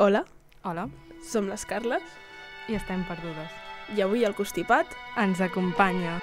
[0.00, 0.20] Hola,
[0.62, 0.84] Hola,
[1.26, 2.04] som les Carles
[2.70, 3.50] i estem perdudes.
[3.96, 6.20] i avui al Constipat Ens acompanya.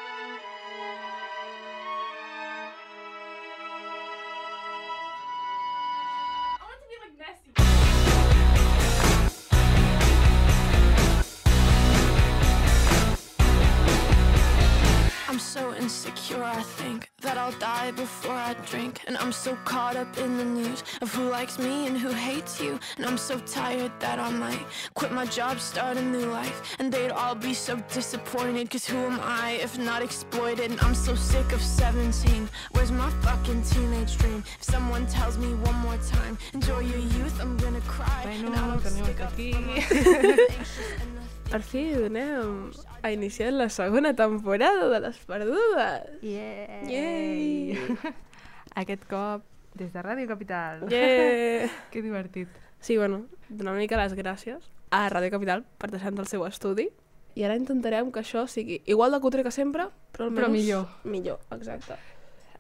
[19.26, 22.80] I'm so caught up in the news of who likes me and who hates you.
[22.98, 24.64] And I'm so tired that I might
[24.94, 26.76] quit my job, start a new life.
[26.78, 30.70] And they'd all be so disappointed, cause who am I if not exploited?
[30.70, 32.48] And I'm so sick of 17.
[32.74, 34.44] Where's my fucking teenage dream?
[34.60, 38.22] If someone tells me one more time, enjoy your youth, I'm gonna cry.
[38.26, 39.54] Bueno, and I don't tornem stick up aquí.
[39.54, 39.74] for my
[40.60, 41.50] anxious and nothing.
[41.50, 46.22] per fi donem eh, a iniciar la segona temporada de Les Perdudes.
[46.22, 46.88] Yeah.
[46.88, 47.80] Yay!
[48.76, 49.44] Aquest cop
[49.76, 50.86] des de Ràdio Capital.
[50.92, 51.70] Yeah!
[51.92, 52.50] Que divertit.
[52.80, 56.90] Sí, bueno, donar una mica les gràcies a Ràdio Capital per deixar-nos el seu estudi
[57.36, 60.40] i ara intentarem que això sigui igual de cutre que sempre, però almenys...
[60.46, 60.86] Però millor.
[61.04, 61.98] Millor, exacte.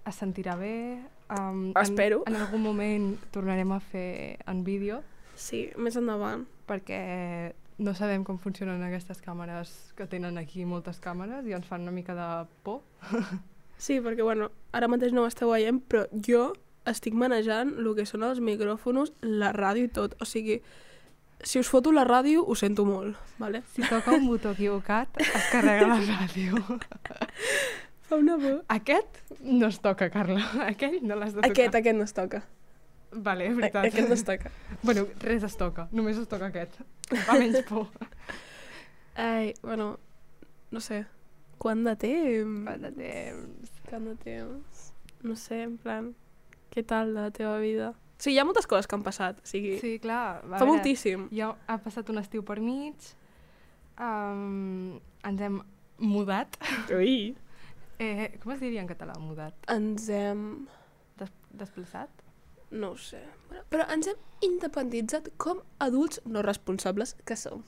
[0.05, 0.99] Es sentirà bé.
[1.31, 2.23] Um, Espero.
[2.27, 4.99] En, en algun moment tornarem a fer en vídeo
[5.35, 6.45] Sí, més endavant.
[6.67, 11.83] perquè no sabem com funcionen aquestes càmeres que tenen aquí moltes càmeres i ens fan
[11.83, 12.29] una mica de
[12.63, 12.81] por.
[13.77, 16.53] Sí, perquè, bueno, ara mateix no ho esteu veient, però jo
[16.87, 20.15] estic manejant el que són els micròfonos, la ràdio i tot.
[20.21, 20.61] O sigui,
[21.43, 23.63] si us foto la ràdio, ho sento molt, vale?
[23.73, 26.61] Si toca un botó equivocat, es carrega la ràdio.
[28.05, 28.59] Fa una por.
[28.69, 30.43] Aquest no es toca, Carla.
[30.67, 31.51] Aquell no l'has de tocar.
[31.51, 32.43] Aquest, aquest no es toca.
[33.15, 33.85] Vale, és A- veritat.
[33.89, 34.51] Aquest no es toca.
[34.83, 35.87] Bueno, res es toca.
[35.91, 36.77] Només es toca aquest.
[37.25, 37.87] Fa menys por.
[39.15, 39.97] Ai, bueno,
[40.71, 41.05] no sé.
[41.57, 42.65] Quant de temps?
[42.67, 43.71] Quant de temps.
[43.89, 44.81] Quant de temps?
[45.25, 46.11] No sé, en plan,
[46.73, 47.93] què tal la teva vida?
[48.17, 50.37] Sí, hi ha moltes coses que han passat, o sigui, sí, Sí, clar.
[50.37, 51.27] a fa veure, moltíssim.
[51.35, 52.95] Ja ha passat un estiu per mig.
[53.99, 55.61] Um, ens hem
[55.99, 56.57] mudat.
[56.95, 57.35] Ui!
[57.99, 59.55] Eh, com es diria en català, mudat?
[59.71, 60.65] Ens hem...
[61.19, 62.09] Des desplaçat?
[62.75, 63.21] no ho sé.
[63.47, 67.61] Bueno, Però ens hem independitzat com adults no responsables que som.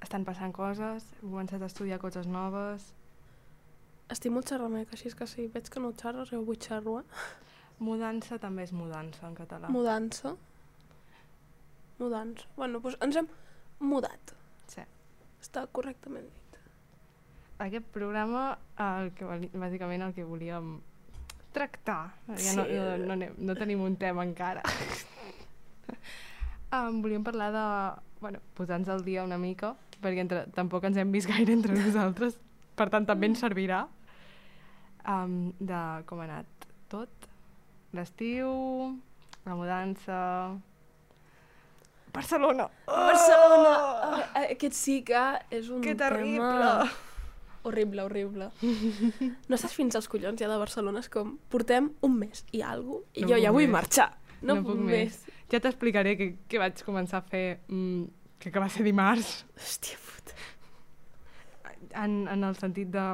[0.00, 2.94] Estan passant coses, he començat a estudiar coses noves.
[4.10, 7.04] Estic molt xerrameca, així és que sí, veig que no xerres, jo vull xerro, eh?
[7.80, 9.70] Mudança també és mudança en català.
[9.72, 10.34] Mudança.
[12.00, 12.44] Mudança.
[12.56, 13.28] Bueno, doncs ens hem
[13.80, 14.34] mudat.
[14.68, 14.82] Sí.
[15.40, 16.58] Està correctament dit.
[17.60, 20.78] Aquest programa, el que, bàsicament el que volíem
[21.52, 22.76] tractar, ja no, Sí.
[22.76, 24.62] no, no, anem- no tenim un tema encara.
[26.72, 31.12] um, volíem parlar de, bueno, posar-nos al dia una mica, perquè entre, tampoc ens hem
[31.12, 32.38] vist gaire entre nosaltres,
[32.76, 33.86] per tant també ens servirà,
[35.08, 37.28] um, de com ha anat tot,
[37.96, 38.50] l'estiu,
[39.46, 40.18] la mudança...
[42.12, 42.66] Barcelona!
[42.88, 43.74] Barcelona!
[44.02, 44.22] Oh!
[44.42, 45.20] Aquest sí que
[45.54, 46.42] és un Que terrible!
[46.42, 46.90] tema...
[47.62, 48.46] Horrible, horrible.
[49.50, 53.04] no estàs fins als collons ja de Barcelona, és com, portem un mes i alguna
[53.20, 53.74] i No jo ja vull més.
[53.74, 54.06] marxar.
[54.40, 55.18] No, No puc, puc més.
[55.52, 58.06] Ja t'explicaré què, què vaig començar a fer, mm,
[58.40, 60.38] que, que va ser dimarts, Hòstia puta.
[62.00, 63.04] en, en el sentit de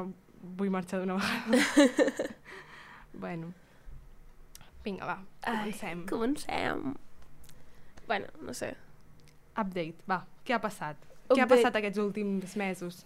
[0.59, 2.31] vull marxar d'una vegada.
[3.25, 3.53] bueno.
[4.85, 6.01] Vinga, va, comencem.
[6.05, 6.95] Ai, comencem.
[8.07, 8.75] Bueno, no sé.
[9.59, 10.97] Update, va, què ha passat?
[11.27, 11.51] Què ha Update.
[11.57, 13.01] passat aquests últims mesos?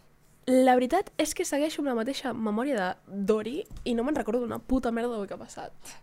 [0.51, 4.41] La veritat és que segueixo amb la mateixa memòria de Dori i no me'n recordo
[4.43, 5.95] d'una puta merda del que ha passat.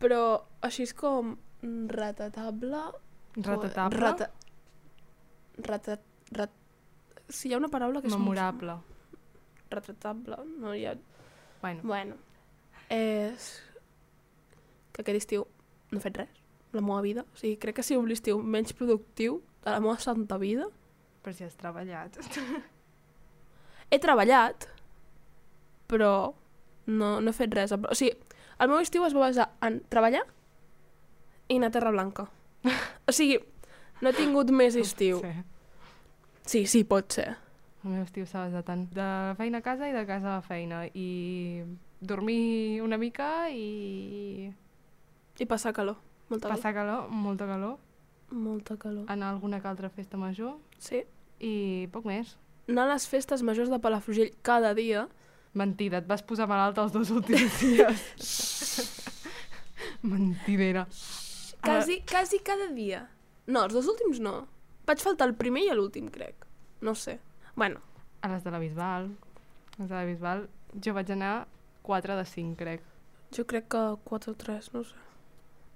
[0.00, 0.20] Però
[0.64, 1.34] així és com
[1.90, 2.80] ratatable...
[3.36, 4.00] Retatable?
[4.00, 4.30] Rata...
[5.66, 5.98] Rata...
[6.38, 6.54] Rat...
[7.28, 8.14] Si hi ha una paraula que és...
[8.14, 8.78] molt- Memorable.
[9.70, 10.94] Retratable, no hi ha...
[11.62, 12.14] Bueno, Bueno,
[12.90, 13.50] és
[14.92, 15.44] que aquest estiu
[15.90, 16.40] no he fet res,
[16.72, 17.22] la meva vida.
[17.34, 20.66] O sigui, crec que ha sigut l'estiu menys productiu de la meva santa vida.
[21.22, 22.16] per si has treballat.
[23.90, 24.64] He treballat,
[25.90, 26.32] però
[26.86, 27.72] no, no he fet res.
[27.76, 28.14] O sigui,
[28.60, 30.22] el meu estiu es va basar en treballar
[31.50, 32.28] i anar a Terra Blanca.
[33.08, 33.38] O sigui,
[34.00, 35.20] no he tingut més estiu.
[35.20, 35.32] Sí.
[36.46, 37.34] Sí, sí, pot ser.
[37.84, 39.06] El meu estiu s'ha basat en de
[39.38, 40.82] feina a casa i de casa a feina.
[40.92, 41.62] I
[42.00, 44.50] dormir una mica i
[45.40, 45.96] I passar calor.
[46.28, 48.40] Molta passar calor, molta calor, calor.
[48.42, 49.04] Molta calor.
[49.10, 51.02] anar a alguna que altra festa major Sí.
[51.40, 52.36] i poc més.
[52.68, 55.08] Anar a les festes majors de Palafrugell cada dia
[55.52, 59.00] Mentida, et vas posar malalta els dos últims dies.
[60.02, 60.86] Mentidera.
[61.60, 63.08] Quasi, quasi cada dia.
[63.46, 64.46] No, els dos últims no.
[64.86, 66.46] Vaig faltar el primer i l'últim, crec.
[66.80, 67.18] No sé.
[67.60, 67.80] Bueno,
[68.22, 69.10] A les de la Bisbal.
[69.76, 70.46] A les de la Bisbal
[70.84, 71.46] jo vaig anar
[71.84, 72.80] 4 de 5, crec.
[73.36, 74.94] jo crec que 4 o 3, no sé.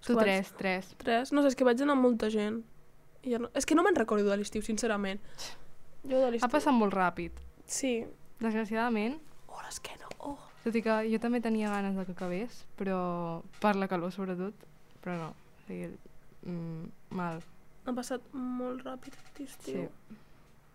[0.04, 0.94] Tu que vaig- 3, 3.
[1.04, 1.32] 3?
[1.32, 2.62] No sé, és que vaig anar amb molta gent.
[3.22, 3.50] I ja no...
[3.54, 5.20] És que no me'n recordo de l'estiu, sincerament.
[6.08, 6.48] Jo de l'estiu...
[6.48, 7.36] Ha passat molt ràpid.
[7.66, 7.94] Sí.
[8.40, 10.34] Desgraciadament, Oh, l'esquena, oh.
[10.64, 12.96] tot i que jo també tenia ganes de que acabés, però
[13.62, 14.64] per la calor sobretot,
[15.04, 15.28] però no.
[15.30, 15.92] O sigui,
[16.42, 17.38] mm, mal.
[17.86, 19.84] Ha passat molt ràpid aquest estiu.
[19.84, 20.16] Sí.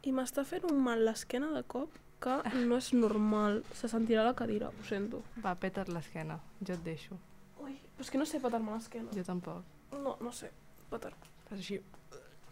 [0.07, 2.37] I m'està fent un mal l'esquena de cop que
[2.67, 3.63] no és normal.
[3.75, 5.23] Se sentirà la cadira, ho sento.
[5.43, 7.17] Va, peta't l'esquena, jo et deixo.
[7.59, 9.11] Ui, però és que no sé petar-me l'esquena.
[9.15, 9.63] Jo tampoc.
[9.91, 10.51] No, no sé
[10.89, 11.11] petar.
[11.49, 11.79] Fas així,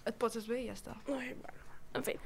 [0.07, 0.95] et poses bé i ja està.
[1.07, 1.65] Ui, bueno.
[1.95, 2.17] En fi,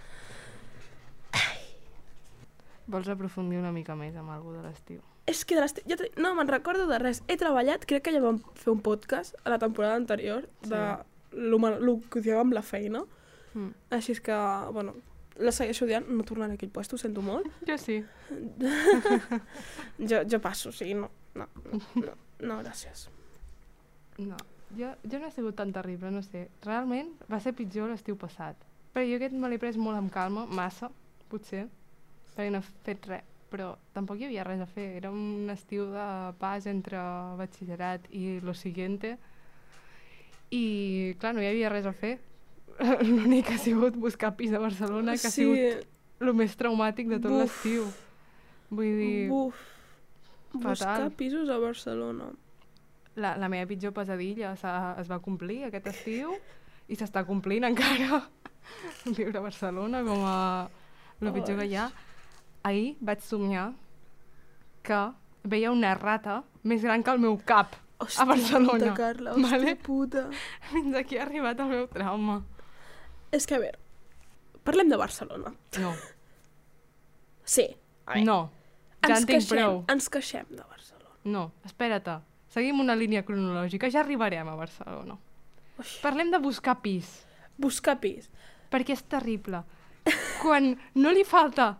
[2.91, 5.01] Vols aprofundir una mica més amb alguna de l'estiu?
[5.31, 5.83] és que de l'estiu...
[5.88, 7.21] Ja te- no me'n recordo de res.
[7.29, 10.79] He treballat, crec que ja vam fer un podcast a la temporada anterior de
[11.31, 13.03] lo, mal, lo que odiava amb la feina.
[13.53, 13.69] Mm.
[13.95, 14.35] Així és que,
[14.75, 14.95] bueno,
[15.41, 17.49] la segueixo odiant, no tornaré a aquell lloc, ho sento molt.
[17.69, 18.01] Jo sí.
[20.09, 23.07] Jo, jo passo, o sigui, no, no, no, no, no gràcies.
[24.17, 24.38] No,
[24.77, 26.47] jo, jo no he sigut tan terrible, no sé.
[26.65, 28.57] Realment va ser pitjor l'estiu passat.
[28.91, 30.89] Però jo aquest me l'he pres molt amb calma, massa,
[31.31, 31.67] potser,
[32.33, 33.27] perquè no he fet res.
[33.51, 34.87] Però tampoc hi havia res a fer.
[34.95, 36.07] Era un estiu de
[36.39, 36.99] pas entre
[37.39, 39.17] batxillerat i lo siguiente.
[40.55, 42.13] I, clar, no hi havia res a fer.
[42.81, 45.88] L'únic que ha sigut buscar pis a Barcelona, que ha sigut
[46.22, 47.86] el més traumàtic de tot l'estiu.
[48.72, 49.60] Vull dir, Buf.
[50.54, 51.12] Buscar fatal.
[51.16, 52.31] pisos a Barcelona.
[53.16, 54.54] la, la meva pitjor pesadilla
[55.00, 56.33] es va complir aquest estiu
[56.88, 58.22] i s'està complint encara
[59.18, 60.38] viure a Barcelona com a
[61.22, 61.89] el pitjor que hi ha.
[62.63, 63.72] Ahir vaig somiar
[64.83, 65.00] que
[65.44, 67.75] veia una rata més gran que el meu cap.
[68.01, 69.75] Hòstia Barcelona, puta, Carla, hòstia vale?
[69.86, 70.24] puta.
[70.72, 72.39] Fins aquí ha arribat el meu trauma.
[73.31, 73.80] És que, a veure,
[74.68, 75.54] parlem de Barcelona.
[75.80, 75.94] No,
[77.44, 77.66] Sí.
[78.06, 78.38] A veure, no,
[79.01, 79.80] ja ens en tinc queixem, prou.
[79.92, 81.16] ens queixem de Barcelona.
[81.24, 82.22] No, espera't.
[82.51, 85.18] Seguim una línia cronològica, ja arribarem a Barcelona.
[85.80, 85.86] Ui.
[86.04, 87.10] Parlem de buscar pis.
[87.57, 88.30] Buscar pis.
[88.72, 89.63] perquè és terrible.
[90.42, 91.78] Quan no li falta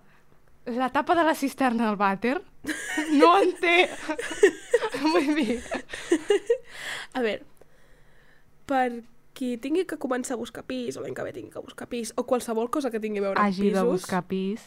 [0.66, 2.42] la tapa de la cisterna del vàter,
[3.16, 3.90] no en té.
[5.02, 5.62] Vull dir,
[7.14, 7.46] A veure,
[8.68, 11.88] per qui tingui que començar a buscar pis, o l'any que ve tingui que buscar
[11.92, 13.78] pis, o qualsevol cosa que tingui a veure amb hagi pisos...
[13.80, 14.66] de buscar pis,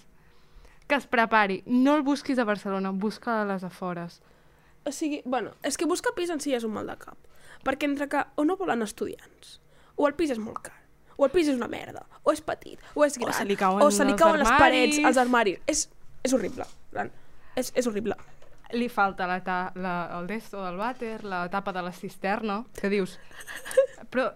[0.87, 1.63] que es prepari.
[1.67, 4.21] No el busquis a Barcelona, busca a les afores.
[4.85, 7.17] O sigui, bueno, és que buscar pis en si és un mal de cap.
[7.65, 9.59] Perquè entre que o no volen estudiants,
[9.97, 10.77] o el pis és molt car,
[11.17, 13.81] o el pis és una merda, o és petit, o és gran, se li cauen
[13.81, 15.61] o se li cauen les parets, els armaris.
[15.71, 15.87] És,
[16.23, 16.69] és horrible.
[17.57, 18.19] És, és horrible.
[18.75, 22.91] Li falta la ta la, el desto del vàter, la tapa de la cisterna, que
[22.93, 23.19] dius...
[24.13, 24.29] Però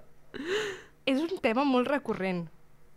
[1.09, 2.47] és un tema molt recurrent.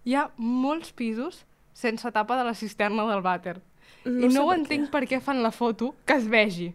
[0.05, 1.43] Hi ha molts pisos
[1.77, 3.59] sense tapa de la cisterna del vàter.
[4.05, 4.91] No I no ho per entenc què.
[4.91, 6.71] per què fan la foto que es vegi.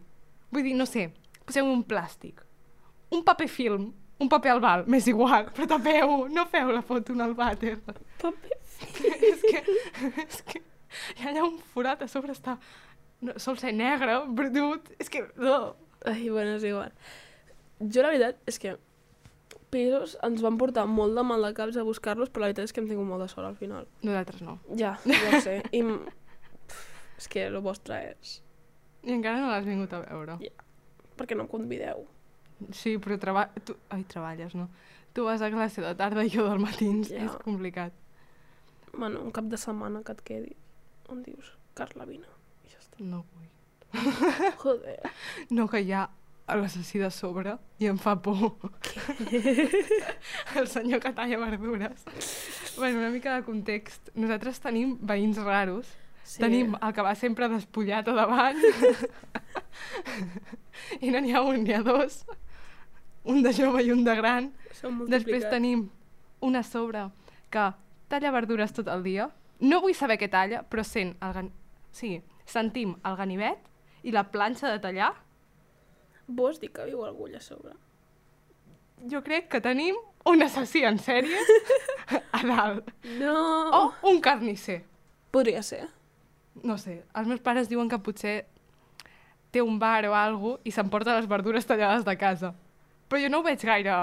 [0.51, 1.09] Vull dir, no sé,
[1.45, 2.39] poseu un plàstic,
[3.11, 7.25] un paper film, un paper albal, m'és igual, però tapeu, no feu la foto en
[7.25, 7.75] el vàter.
[8.21, 8.57] Paper.
[9.31, 9.61] és que,
[10.23, 10.61] és que
[11.17, 12.57] hi ha un forat a sobre, està...
[13.19, 15.23] No, sol ser negre, brut, és que...
[15.41, 15.75] No.
[16.05, 16.91] Ai, bueno, és igual.
[17.81, 18.75] Jo la veritat és que
[19.73, 22.73] pisos ens van portar molt de mal de caps a buscar-los, però la veritat és
[22.75, 23.87] que hem tingut molt de sort al final.
[24.03, 24.57] Nosaltres no.
[24.79, 25.57] Ja, ja ho sé.
[25.71, 26.03] I m-
[26.67, 26.83] pf,
[27.19, 28.37] és que el vostre és...
[29.07, 30.37] I encara no l'has vingut a veure.
[31.17, 32.05] Per què no em convideu?
[32.73, 33.47] Sí, però treba...
[33.65, 33.75] tu...
[33.93, 34.67] Ai, treballes, no?
[35.13, 37.09] Tu vas a classe de tarda i jo del matins.
[37.13, 37.23] Ja.
[37.25, 37.93] És complicat.
[38.93, 40.55] Bueno, un cap de setmana que et quedi.
[41.09, 42.27] On dius, Carla, vine.
[42.65, 42.99] I ja està.
[43.03, 43.45] No vull.
[44.61, 44.99] Joder.
[45.49, 45.91] No, que hi
[46.47, 48.71] ha l'assassí de sobre i em fa por.
[50.59, 52.05] el senyor que talla verdures.
[52.77, 54.09] bueno, una mica de context.
[54.15, 55.91] Nosaltres tenim veïns raros.
[56.23, 56.39] Sí.
[56.39, 58.63] Tenim el que va sempre despullat a davant.
[61.03, 62.23] I no n'hi ha un, n'hi ha dos.
[63.27, 64.49] Un de jove i un de gran.
[65.11, 65.89] Després tenim
[66.39, 67.09] una a sobre
[67.51, 67.67] que
[68.07, 69.27] talla verdures tot el dia.
[69.59, 71.51] No vull saber què talla, però sent el gan...
[71.91, 73.63] sí, sentim el ganivet
[74.07, 75.11] i la planxa de tallar.
[76.27, 77.73] Vols dir que viu algú allà sobre?
[79.07, 79.95] Jo crec que tenim
[80.27, 81.39] un assassí en sèrie
[82.37, 82.91] a dalt.
[83.19, 83.37] No!
[83.71, 84.81] O un carnisser.
[85.31, 85.85] Podria ser.
[86.63, 88.47] No sé, els meus pares diuen que potser
[89.53, 92.53] té un bar o alguna i s'emporta les verdures tallades de casa.
[93.07, 93.93] Però jo no ho veig gaire,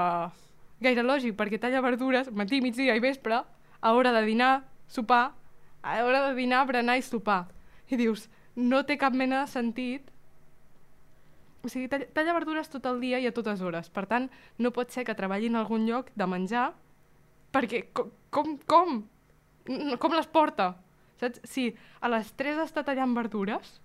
[0.81, 3.43] gaire lògic, perquè talla verdures matí, migdia i vespre,
[3.81, 5.35] a hora de dinar, sopar,
[5.83, 7.45] a hora de dinar, berenar i sopar.
[7.91, 10.14] I dius, no té cap mena de sentit.
[11.65, 13.89] O sigui, talla, talla verdures tot el dia i a totes hores.
[13.91, 14.29] Per tant,
[14.61, 16.67] no pot ser que treballi en algun lloc de menjar,
[17.55, 18.99] perquè com, com, com?
[19.99, 20.75] Com les porta?
[21.21, 21.41] Saps?
[21.49, 21.71] Si
[22.05, 23.79] a les 3 està tallant verdures,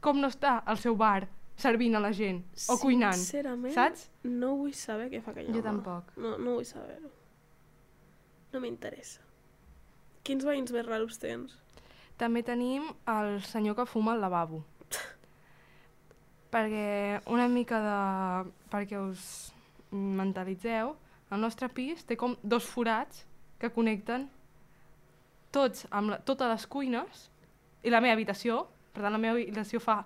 [0.00, 1.26] com no està al seu bar
[1.56, 3.16] servint a la gent o cuinant?
[3.16, 4.06] Sincerament, saps?
[4.24, 5.66] no vull saber què fa aquell Jo home.
[5.68, 6.12] tampoc.
[6.16, 7.10] No, no vull saber-ho.
[8.54, 9.20] No m'interessa.
[10.24, 11.58] Quins veïns més raros tens?
[12.16, 14.62] També tenim el senyor que fuma al lavabo.
[16.52, 18.50] Perquè una mica de...
[18.72, 19.52] perquè us
[19.90, 20.94] mentalitzeu,
[21.30, 23.24] el nostre pis té com dos forats
[23.60, 24.28] que connecten
[25.54, 27.26] tots amb la, totes les cuines
[27.86, 28.64] i la meva habitació.
[28.92, 30.00] Per tant, la meva habitació fa,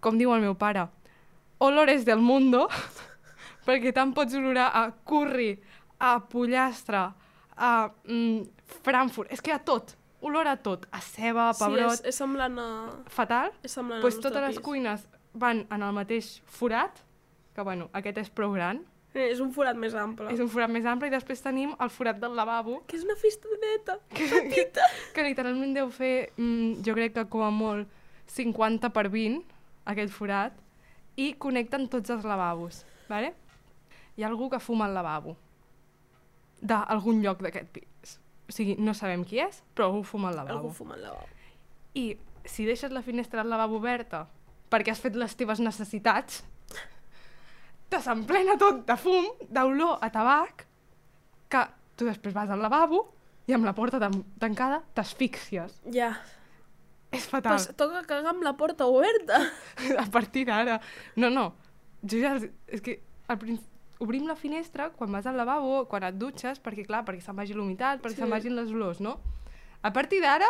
[0.00, 0.86] com diu el meu pare,
[1.62, 2.66] olores del mundo,
[3.66, 5.54] perquè tant pots olorar a curri,
[5.98, 7.06] a pollastre,
[7.56, 7.70] a
[8.04, 8.42] mm,
[8.84, 9.94] Frankfurt, és que a tot,
[10.26, 12.68] olor a tot, a ceba, a pebrot, Sí, és, és semblant a...
[13.12, 13.52] fatal.
[13.64, 14.64] És semblant Pues al totes les pis.
[14.64, 15.06] cuines
[15.38, 16.98] van en el mateix forat,
[17.54, 18.84] que bueno, aquest és prou gran,
[19.16, 20.28] Eh, És un forat més ample.
[20.28, 23.14] és un forat més ample, i després tenim el forat del lavabo, Que és una
[23.16, 23.94] fistoneta.
[24.12, 24.66] que,
[25.14, 27.88] que literalment deu fer, mm, jo crec que com a molt,
[28.26, 29.40] 50 per 20,
[29.86, 30.52] aquest forat,
[31.16, 33.32] i connecten tots els lavabos, vale?
[34.18, 35.34] Hi ha algú que fuma al lavabo,
[36.60, 38.18] d'algun lloc d'aquest pis.
[38.48, 40.58] O sigui, no sabem qui és, però algú fuma al lavabo.
[40.58, 41.26] Algú fuma al lavabo.
[41.94, 44.26] I si deixes la finestra del lavabo oberta
[44.72, 46.42] perquè has fet les teves necessitats,
[47.90, 50.66] te s'emplena tot de fum, d'olor a tabac,
[51.52, 51.62] que
[51.96, 53.04] tu després vas al lavabo
[53.46, 55.78] i amb la porta tan tancada t'asfíxies.
[55.94, 56.16] Ja.
[57.14, 57.54] És fatal.
[57.54, 59.38] Pues toca cagar amb la porta oberta.
[60.04, 60.80] a partir d'ara.
[61.16, 61.52] No, no.
[62.02, 62.34] Jo ja...
[62.66, 66.84] És que al principi obrim la finestra quan vas al lavabo, quan et dutxes, perquè
[66.86, 68.22] clar, perquè se'n vagi l'humitat, perquè sí.
[68.22, 69.16] se'n vagin les olors, no?
[69.80, 70.48] A partir d'ara,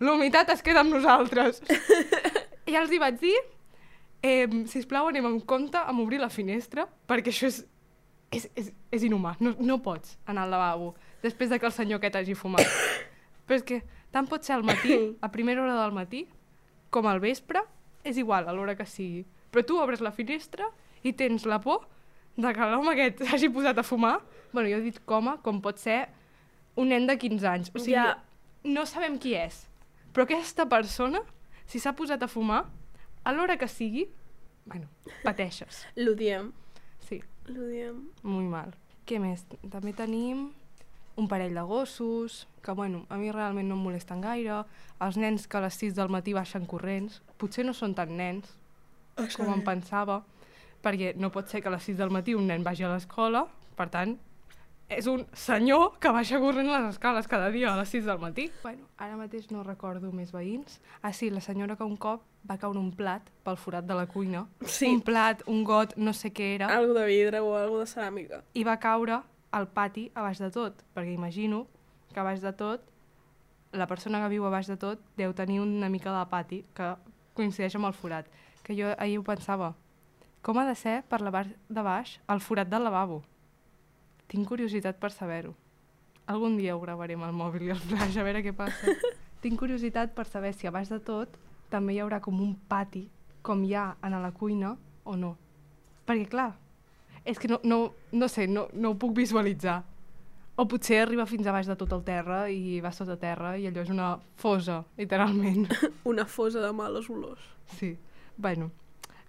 [0.00, 1.60] l'humitat es queda amb nosaltres.
[2.66, 3.36] I ja els hi vaig dir,
[4.22, 7.60] eh, sisplau, anem amb compte amb obrir la finestra, perquè això és,
[8.32, 9.36] és, és, és inhumà.
[9.40, 12.66] No, no pots anar al lavabo després de que el senyor aquest hagi fumat.
[13.46, 16.26] Però és que tant pot ser al matí, a primera hora del matí,
[16.90, 17.62] com al vespre,
[18.06, 19.24] és igual a l'hora que sigui.
[19.52, 20.66] Però tu obres la finestra
[21.02, 21.86] i tens la por
[22.36, 24.20] de que l'home aquest s'hagi posat a fumar.
[24.52, 26.06] bueno, jo dic home, com pot ser
[26.76, 27.70] un nen de 15 anys.
[27.74, 28.22] O sigui, Ja.
[28.64, 29.66] no sabem qui és.
[30.12, 31.20] Però aquesta persona,
[31.66, 32.64] si s'ha posat a fumar,
[33.26, 34.06] a l'hora que sigui,
[34.70, 34.86] bueno,
[35.24, 35.82] pateixes.
[35.98, 36.52] L'odiem.
[37.02, 37.18] Sí,
[37.50, 38.04] L'odiem.
[38.22, 38.74] molt mal.
[39.06, 39.42] Què més?
[39.70, 40.48] També tenim
[41.16, 44.60] un parell de gossos, que bueno, a mi realment no em molesten gaire.
[45.02, 48.52] Els nens que a les 6 del matí baixen corrents, potser no són tan nens
[49.36, 50.20] com em pensava,
[50.84, 53.46] perquè no pot ser que a les 6 del matí un nen vagi a l'escola,
[53.78, 54.18] per tant,
[54.88, 58.50] és un senyor que baixa corrent les escales cada dia a les 6 del matí.
[58.62, 60.80] Bueno, ara mateix no recordo més veïns.
[61.02, 64.06] Ah, sí, la senyora que un cop va caure un plat pel forat de la
[64.06, 64.44] cuina.
[64.62, 64.86] Sí.
[64.86, 68.42] Un plat, un got, no sé què era, Algo de vidre o algo de ceràmica.
[68.54, 71.66] i va caure al pati a baix de tot, perquè imagino
[72.12, 72.82] que a baix de tot
[73.72, 76.94] la persona que viu a baix de tot deu tenir una mica de pati que
[77.34, 78.26] coincideix amb el forat.
[78.62, 79.74] Que jo ahir ho pensava,
[80.42, 83.22] com ha de ser per la part de baix el forat del lavabo?
[84.30, 85.54] Tinc curiositat per saber-ho.
[86.26, 88.94] Algun dia ho gravarem al mòbil i al flash, a veure què passa.
[89.42, 91.36] Tinc curiositat per saber si a baix de tot
[91.70, 93.06] també hi haurà com un pati,
[93.46, 94.74] com hi ha en la cuina,
[95.06, 95.36] o no.
[96.06, 96.50] Perquè, clar,
[97.26, 97.78] és que no, no,
[98.12, 99.80] no sé, no, no ho puc visualitzar.
[100.56, 103.66] O potser arriba fins a baix de tot el terra i va sota terra i
[103.68, 105.66] allò és una fosa, literalment.
[106.12, 107.42] Una fosa de males olors.
[107.76, 107.92] Sí.
[108.36, 108.70] Bueno,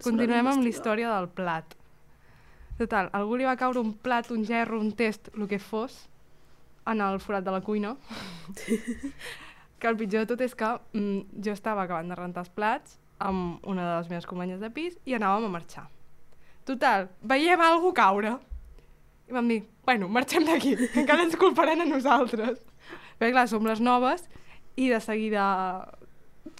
[0.04, 1.76] continuem amb la història del plat.
[2.77, 6.05] Total, algú li va caure un plat, un gerro, un test, el que fos,
[6.88, 7.96] en el forat de la cuina.
[9.79, 12.98] que el pitjor de tot és que mm, jo estava acabant de rentar els plats
[13.22, 15.88] amb una de les meves companyes de pis i anàvem a marxar.
[16.67, 18.36] Total, veiem algú caure.
[19.27, 22.62] I vam dir, bueno, marxem d'aquí, que encara ens culparan a nosaltres.
[23.17, 24.27] Perquè clar, som les noves
[24.77, 25.46] i de seguida,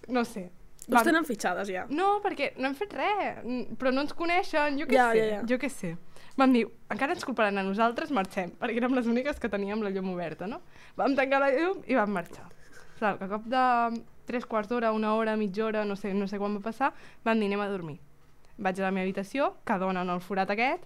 [0.10, 0.50] no sé,
[0.88, 1.82] Us tenen fitxades ja.
[1.92, 3.42] no, perquè no hem fet res,
[3.80, 5.42] però no ens coneixen, jo què Ja, sé, ja, ja.
[5.50, 5.90] jo què sé.
[6.38, 9.90] Vam dir, encara ens culparan a nosaltres, marxem, perquè érem les úniques que teníem la
[9.90, 10.62] llum oberta, no?
[11.00, 12.46] Vam tancar la llum i vam marxar.
[13.00, 13.64] Clar, que a cop de
[14.30, 16.92] tres quarts d'hora, una hora, mitja hora, no sé, no sé quan va passar,
[17.26, 17.98] vam dir, anem a dormir.
[18.58, 20.86] Vaig a la meva habitació, que dona en el forat aquest,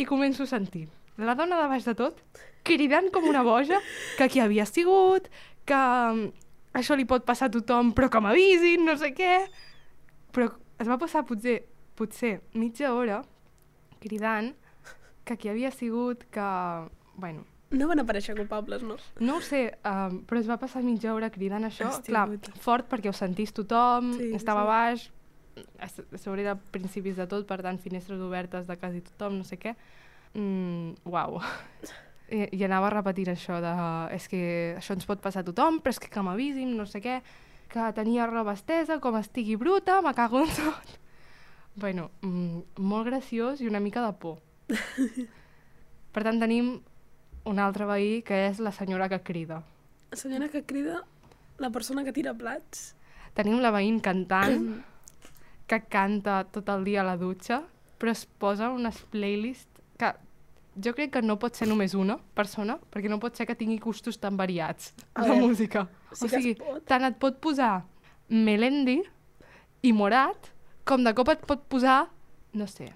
[0.00, 2.18] i començo a sentir la dona de baix de tot
[2.66, 3.78] cridant com una boja
[4.18, 5.28] que qui havia sigut,
[5.68, 6.24] que mm,
[6.80, 9.44] això li pot passar a tothom, però que m'avisin, no sé què.
[10.34, 10.48] Però
[10.80, 11.60] es va passar potser,
[11.94, 13.20] potser mitja hora
[14.04, 14.52] cridant
[15.24, 16.46] que qui havia sigut, que...
[17.16, 18.94] Bueno, No van aparèixer culpables, no?
[19.18, 21.88] no ho sé, um, però es va passar mitja hora cridant això.
[21.88, 22.52] Hòstia Clar, puta.
[22.62, 24.68] fort perquè ho sentís tothom, Sí, estava sí.
[24.68, 25.06] baix,
[25.80, 29.44] a a sobre de principis de tot, per tant, finestres obertes de quasi tothom, no
[29.48, 29.74] sé què.
[30.34, 31.40] Mm, uau.
[32.30, 33.72] I, I anava repetint això de...
[34.14, 34.42] És que
[34.78, 37.18] això ens pot passar a tothom, però és que que m'avisin, no sé què,
[37.72, 40.94] que tenia roba estesa, com estigui bruta, me cago en tot.
[41.76, 44.38] Bueno, mm, molt graciós i una mica de por.
[46.14, 46.76] Per tant, tenim
[47.44, 49.62] un altre veí que és la senyora que crida.
[50.12, 51.02] La senyora que crida
[51.58, 52.94] la persona que tira plats.
[53.34, 54.68] Tenim la veïn cantant,
[55.68, 57.62] que canta tot el dia a la dutxa,
[57.98, 60.12] però es posa unes playlists que
[60.84, 63.78] jo crec que no pot ser només una persona, perquè no pot ser que tingui
[63.82, 65.86] gustos tan variats A veure, música.
[66.12, 66.54] sí o sigui,
[66.86, 67.84] tant et pot posar
[68.28, 68.98] Melendi
[69.86, 70.50] i Morat,
[70.84, 72.08] com de cop et pot posar,
[72.52, 72.92] no sé,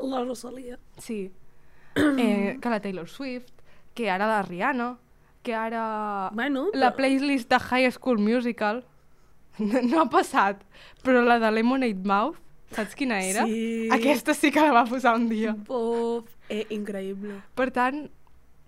[0.00, 0.78] La Rosalia.
[0.98, 1.30] sí,
[1.96, 3.50] eh, que la Taylor Swift,
[3.94, 4.98] que ara la Rihanna,
[5.42, 8.84] que ara Bueno, la però- playlist de High School Musical
[9.58, 10.62] no, no ha passat,
[11.02, 12.38] però la de Lemonade Mouth,
[12.72, 13.44] saps quina era?
[13.46, 13.88] Sí.
[13.92, 15.52] Aquesta sí que la va posar un dia.
[15.66, 17.40] Bof, eh, increïble.
[17.54, 18.04] Per tant,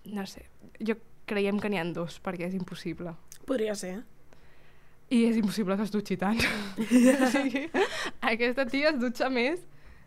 [0.04, 0.44] no sé,
[0.80, 3.14] jo creiem que n'hi han dos, perquè és impossible.
[3.47, 4.02] Podria ser.
[5.12, 6.40] I és impossible que es dutxi tant.
[7.26, 7.66] o sigui,
[8.33, 9.61] aquesta tia es dutxa més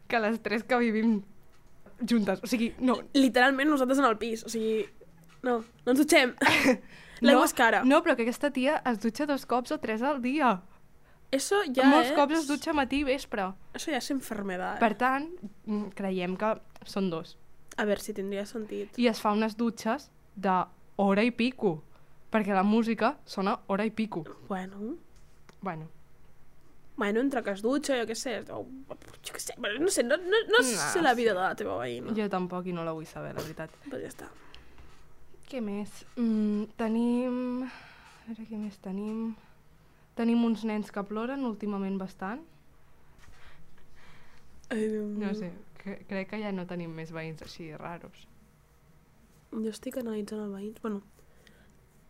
[0.09, 1.19] que les tres que vivim
[2.01, 2.41] juntes.
[2.43, 4.85] O sigui, no, Literalment nosaltres en el pis, o sigui...
[5.45, 6.33] No, no ens dutxem.
[7.21, 7.83] L'aigua no, és cara.
[7.85, 10.57] No, però que aquesta tia es dutxa dos cops o tres al dia.
[11.35, 12.15] Eso ja Ja Molts és...
[12.17, 13.51] cops es dutxa matí i vespre.
[13.77, 14.79] Eso ja és enfermedad.
[14.81, 15.29] Per tant,
[15.65, 16.55] mm, creiem que
[16.89, 17.37] són dos.
[17.77, 18.97] A veure si tindria sentit.
[18.97, 20.63] I es fa unes dutxes de
[21.01, 21.83] hora i pico,
[22.35, 24.25] perquè la música sona hora i pico.
[24.49, 24.95] Bueno,
[25.61, 25.87] Bueno,
[26.97, 28.59] bueno, entre que es dutxa, jo què sé, o,
[29.25, 31.35] jo què sé, no sé, no, no, no No sé la vida sé.
[31.39, 32.13] de la teva veïna.
[32.15, 33.71] jo tampoc i no la vull saber, la veritat.
[33.89, 34.27] Pues ja està.
[35.49, 36.05] Què més?
[36.17, 37.63] Mm, tenim...
[37.65, 39.35] A veure què més tenim...
[40.15, 42.41] Tenim uns nens que ploren últimament bastant.
[44.71, 45.51] Um, No sé,
[45.81, 48.23] cre crec que ja no tenim més veïns així raros.
[49.51, 50.79] Jo estic analitzant el veïns.
[50.81, 51.01] Bueno,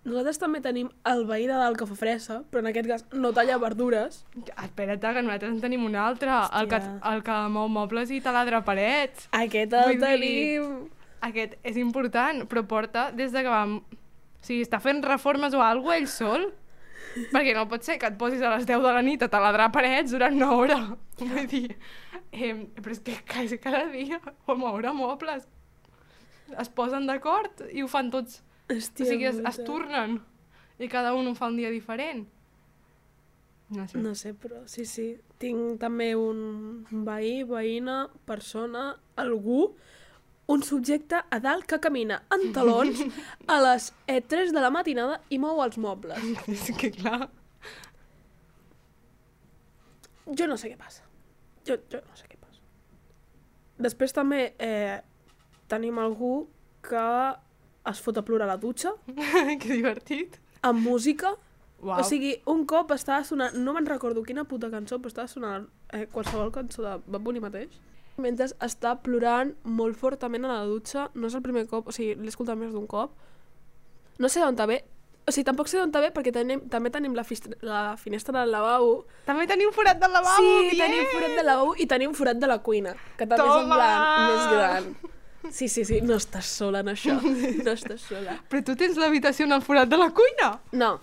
[0.05, 3.31] nosaltres també tenim el veí de dalt que fa fresa, però en aquest cas no
[3.33, 4.21] talla verdures.
[4.63, 6.99] Espera't, que nosaltres en tenim un altre, el que, Hòstia.
[7.13, 9.27] el que mou mobles i taladra parets.
[9.31, 10.89] Aquest el Vull dir- tenim.
[11.25, 13.79] Aquest és important, però porta des de que vam...
[13.81, 16.51] O sigui, està fent reformes o alguna ell sol.
[17.31, 19.71] Perquè no pot ser que et posis a les 10 de la nit a taladrar
[19.73, 20.77] parets durant una hora.
[21.17, 21.77] Vull dir,
[22.31, 25.47] eh, però és que quasi cada dia o moure mobles.
[26.61, 28.43] Es posen d'acord i ho fan tots.
[28.69, 30.19] Hòstia, o sigui, es, es turnen.
[30.81, 32.25] I cada un ho fa un dia diferent.
[33.69, 33.97] No sé.
[33.97, 35.07] No sé, però sí, sí.
[35.41, 39.71] Tinc també un veí, veïna, persona, algú,
[40.47, 43.01] un subjecte a dalt que camina en talons
[43.53, 46.21] a les eh, 3 de la matinada i mou els mobles.
[46.53, 47.29] És que clar...
[50.25, 51.03] Jo no sé què passa.
[51.65, 52.61] Jo, jo no sé què passa.
[53.81, 55.01] Després també eh,
[55.69, 56.47] tenim algú
[56.85, 57.09] que
[57.89, 58.93] es fot a plorar a la dutxa,
[59.61, 60.39] que divertit.
[60.65, 61.35] amb música.
[61.83, 61.99] Uau.
[61.99, 65.67] O sigui, un cop estava sonant, no me'n recordo quina puta cançó, però estava sonant
[65.93, 67.75] eh, qualsevol cançó de Bad Bunny mateix.
[68.17, 72.15] Mentre està plorant molt fortament a la dutxa, no és el primer cop, o sigui,
[72.15, 73.13] l'he escoltat més d'un cop.
[74.17, 74.79] No sé d'on ve,
[75.27, 77.25] o sigui, tampoc sé d'on ve perquè tenim, també tenim la,
[77.67, 79.03] la finestra del lavabo.
[79.27, 82.59] També tenim forat del lavabo, sí, tenim forat de lavabo i tenim forat de la
[82.63, 83.75] cuina, que també és en Toma!
[83.75, 84.89] plan més gran.
[85.51, 88.39] Sí, sí, sí, no estàs sola en això, no estàs sola.
[88.49, 90.53] Però tu tens l'habitació en el forat de la cuina?
[90.73, 90.95] No,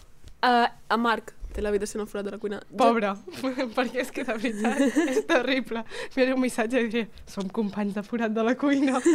[0.43, 2.59] uh, a Marc té l'habitació en el forat de la cuina.
[2.71, 3.11] Jo- Pobre,
[3.77, 5.83] perquè és que de veritat és terrible.
[6.09, 9.01] Enviaré un missatge i diré, som companys de forat de la cuina.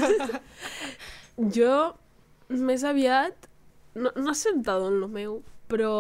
[1.38, 1.74] Jo,
[2.50, 3.48] més aviat,
[3.98, 5.92] no, no sé d'on el meu, però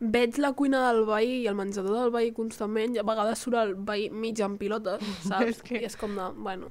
[0.00, 3.56] veig la cuina del veí i el menjador del veí constantment i a vegades surt
[3.58, 5.46] el veí mig en pilotes, saps?
[5.56, 6.70] És que- I és com de, bueno...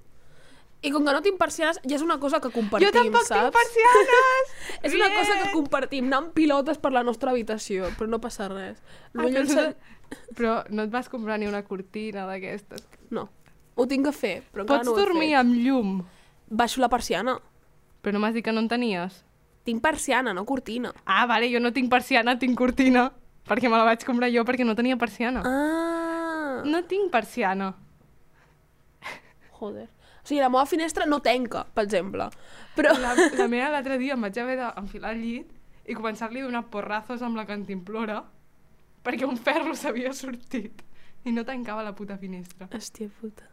[0.86, 3.48] I com que no tinc persianes, ja és una cosa que compartim, jo tampoc saps?
[3.48, 4.52] tinc persianes!
[4.86, 5.54] És una cosa que Bien!
[5.56, 8.78] compartim, anar amb pilotes per la nostra habitació, però no passa res.
[9.16, 9.64] Ah, però, no,
[10.38, 12.86] però no et vas comprar ni una cortina d'aquestes.
[13.10, 13.26] No,
[13.74, 15.40] ho tinc que fer, però encara Pots no ho he dormir fet.
[15.42, 15.96] amb llum,
[16.48, 17.40] Baixo la persiana.
[18.06, 19.24] però no m'has dit que no en tenies.
[19.68, 20.94] Tinc persiana, no cortina.
[21.04, 23.10] Ah, vale, jo no tinc persiana, tinc cortina.
[23.48, 25.44] Perquè me la vaig comprar jo perquè no tenia persiana.
[25.44, 26.62] Ah!
[26.64, 27.74] No tinc persiana.
[29.60, 29.90] Joder.
[30.24, 32.30] O sigui, la meva finestra no tenca, per exemple.
[32.76, 32.96] Però...
[33.00, 35.54] La, la meva l'altre dia em vaig haver d'enfilar al llit
[35.88, 38.22] i començar-li a donar porrazos amb la cantimplora
[39.04, 40.84] perquè un ferro s'havia sortit
[41.28, 42.68] i no tancava la puta finestra.
[42.72, 43.48] Hòstia puta.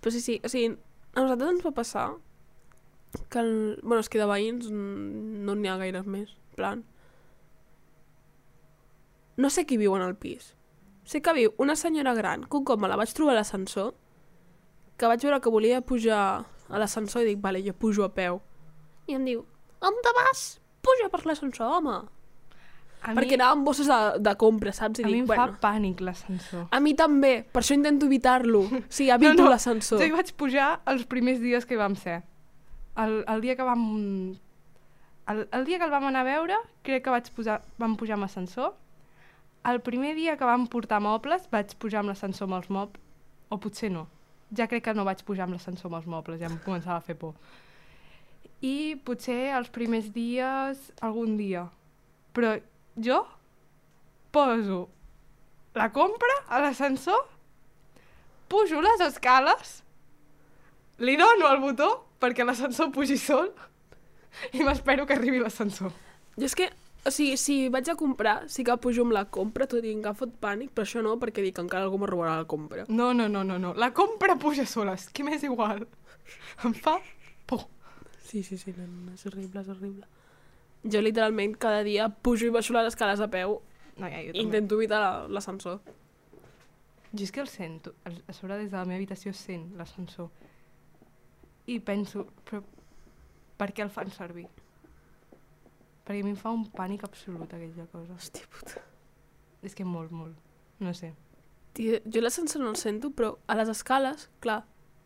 [0.00, 0.74] Però sí, sí, o sigui,
[1.12, 2.06] a nosaltres ens va passar
[3.28, 3.80] que, el...
[3.82, 6.84] bueno, és que de veïns no n'hi ha gaires més, plan.
[9.40, 10.52] No sé qui viu en el pis.
[11.08, 13.94] Sé que viu una senyora gran, que un cop me la vaig trobar a l'ascensor,
[15.00, 18.38] que vaig veure que volia pujar a l'ascensor i dic, vale, jo pujo a peu.
[19.10, 19.44] I em diu,
[19.80, 20.46] on te vas?
[20.84, 21.98] Puja per l'ascensor, home.
[23.00, 25.00] A Perquè anava amb bosses de, de compra, saps?
[25.00, 26.66] I a mi dic, em fa bueno, pànic l'ascensor.
[26.68, 28.66] a mi també, per això intento evitar-lo.
[28.68, 30.02] O sigui, evito No, no, l'ascensor.
[30.02, 32.20] Jo hi vaig pujar els primers dies que hi vam ser.
[32.96, 33.84] El, el dia que vam...
[35.30, 38.16] El, el dia que el vam anar a veure, crec que vaig posar, vam pujar
[38.16, 38.72] amb ascensor.
[39.70, 43.02] El primer dia que vam portar mobles, vaig pujar amb l'ascensor amb els mobles.
[43.50, 44.06] O potser no.
[44.56, 47.04] Ja crec que no vaig pujar amb l'ascensor amb els mobles, ja em començava a
[47.04, 47.36] fer por.
[48.66, 51.68] I potser els primers dies, algun dia.
[52.34, 52.56] Però
[52.98, 53.20] jo
[54.34, 54.88] poso
[55.74, 57.22] la compra a l'ascensor,
[58.50, 59.80] pujo les escales,
[60.98, 63.50] li dono el botó perquè l'ascensor pugi sol
[64.56, 65.92] i m'espero que arribi l'ascensor.
[66.36, 66.68] Jo és que,
[67.04, 70.08] o sigui, si vaig a comprar, sí que pujo amb la compra, tot i que
[70.12, 72.84] em fot pànic, però això no, perquè dic que encara algú me robarà la compra.
[72.88, 73.72] No, no, no, no, no.
[73.74, 75.86] La compra puja sola, és que m'és igual.
[76.64, 76.98] Em fa
[77.50, 77.66] por.
[78.28, 80.06] Sí, sí, sí, no, no, és horrible, és horrible.
[80.84, 83.58] Jo literalment cada dia pujo i baixo les escales a peu
[84.00, 85.80] No, ja, jo i intento evitar la- l'ascensor.
[87.12, 87.92] Jo és que el sento.
[88.06, 90.30] A sobre des de la meva habitació sent l'ascensor.
[91.70, 92.62] I penso, però
[93.60, 94.46] per què el fan servir?
[96.06, 98.16] Perquè a mi em fa un pànic absolut aquella cosa.
[98.16, 98.82] Hòstia puta.
[99.62, 100.34] És que molt, molt.
[100.80, 101.12] No sé.
[101.76, 104.64] Tio, jo l'ascensor no el sento, però a les escales, clar,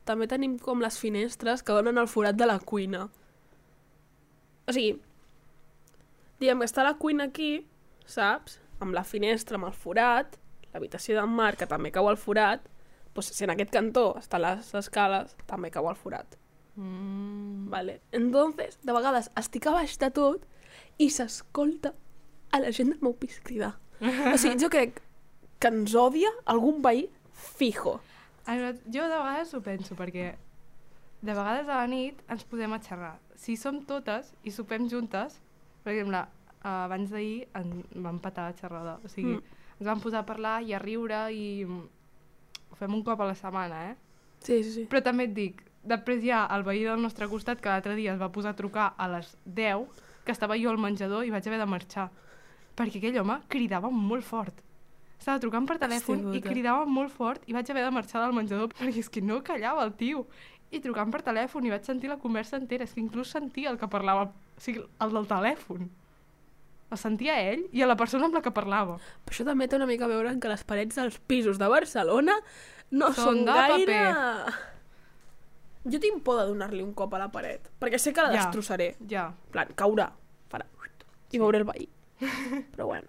[0.08, 3.08] també tenim com les finestres que donen al forat de la cuina.
[4.64, 4.94] O sigui,
[6.40, 7.66] diguem que està la cuina aquí,
[8.08, 8.60] saps?
[8.80, 10.38] Amb la finestra, amb el forat,
[10.72, 12.64] l'habitació d'en Marc, que també cau al forat,
[13.14, 16.38] doncs si en aquest cantó estan les escales, també cau al forat.
[16.76, 17.68] Mm.
[17.70, 18.00] Vale.
[18.12, 20.44] Entonces, de vegades estic a baix de tot
[20.98, 21.94] i s'escolta
[22.54, 23.74] a la gent del meu pis cridar.
[24.00, 25.00] O sigui, jo crec
[25.62, 28.00] que ens odia algun veí fijo.
[28.46, 30.34] Jo de vegades ho penso, perquè
[31.24, 33.16] de vegades a la nit ens posem a xerrar.
[33.34, 35.38] Si som totes i sopem juntes,
[35.82, 36.20] per exemple,
[36.64, 38.98] abans d'ahir en vam patar la xerrada.
[39.04, 39.42] O sigui, Mm.
[39.42, 39.78] mm.
[39.80, 41.82] ens vam posar a parlar i a riure i mm,
[42.70, 43.96] ho fem un cop a la setmana, eh?
[44.40, 44.84] Sí, sí, sí.
[44.90, 48.14] Però també et dic, després hi ha el veí del nostre costat que l'altre dia
[48.14, 51.46] es va posar a trucar a les 10, que estava jo al menjador i vaig
[51.48, 52.08] haver de marxar.
[52.74, 54.62] Perquè aquell home cridava molt fort.
[55.18, 56.50] Estava trucant per telèfon i puta.
[56.50, 59.84] cridava molt fort i vaig haver de marxar del menjador perquè és que no callava
[59.86, 60.26] el tio.
[60.74, 62.84] I trucant per telèfon i vaig sentir la conversa entera.
[62.84, 65.86] És que inclús sentia el que parlava, o sigui, el del telèfon.
[66.90, 68.98] El sentia ell i a la persona amb la que parlava.
[69.24, 72.36] Però això també té una mica a veure que les parets dels pisos de Barcelona
[72.90, 74.00] no Són són, de gaire...
[75.84, 78.44] Jo tinc por de donar-li un cop a la paret, perquè sé que la Ja.
[78.44, 78.96] destrossaré.
[79.10, 79.26] Ja.
[79.46, 80.10] En plan, caurà,
[80.50, 80.64] farà...
[81.34, 81.88] I veuré el veí.
[82.72, 83.08] Però bueno.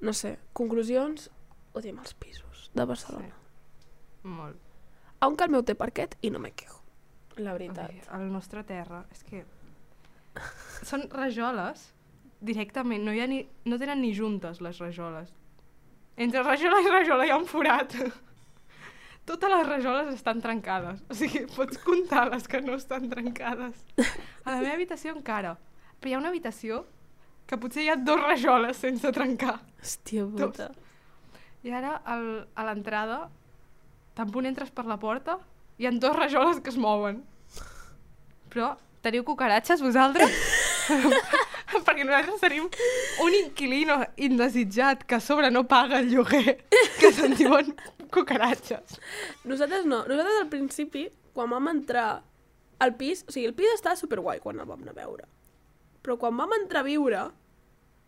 [0.00, 1.30] No sé, conclusions,
[1.74, 3.28] odiem els pisos de Barcelona.
[3.28, 4.28] Sí.
[4.28, 4.58] Molt.
[5.20, 6.82] Aunque el meu té parquet i no me quejo.
[7.38, 7.90] La veritat.
[7.90, 9.44] Ai, el nostre terra, és que...
[10.86, 11.88] Són rajoles,
[12.40, 15.32] directament, no, hi ha ni, no tenen ni juntes les rajoles.
[16.16, 17.94] Entre rajola i rajola hi ha un forat.
[19.28, 21.02] Totes les rajoles estan trencades.
[21.12, 23.82] O sigui, pots comptar les que no estan trencades.
[24.44, 25.58] A la meva habitació encara.
[26.00, 26.86] Però hi ha una habitació
[27.48, 29.58] que potser hi ha dos rajoles sense trencar.
[29.82, 30.56] Hòstia Dos.
[30.56, 30.70] puta.
[31.66, 32.24] I ara, al,
[32.56, 33.18] a l'entrada,
[34.16, 35.36] tan punt entres per la porta,
[35.76, 37.20] hi ha dos rajoles que es mouen.
[38.48, 38.72] Però
[39.04, 40.32] teniu cucaratxes vosaltres?
[41.86, 42.64] Perquè nosaltres tenim
[43.24, 46.62] un inquilino indesitjat que a sobre no paga el lloguer,
[46.96, 47.74] que se'n diuen
[48.14, 48.98] cucaratxes.
[49.48, 50.02] Nosaltres no.
[50.08, 52.08] Nosaltres al principi, quan vam entrar
[52.78, 53.24] al pis...
[53.28, 55.28] O sigui, el pis estava superguai quan el vam anar a veure.
[56.02, 57.26] Però quan vam entrar a viure,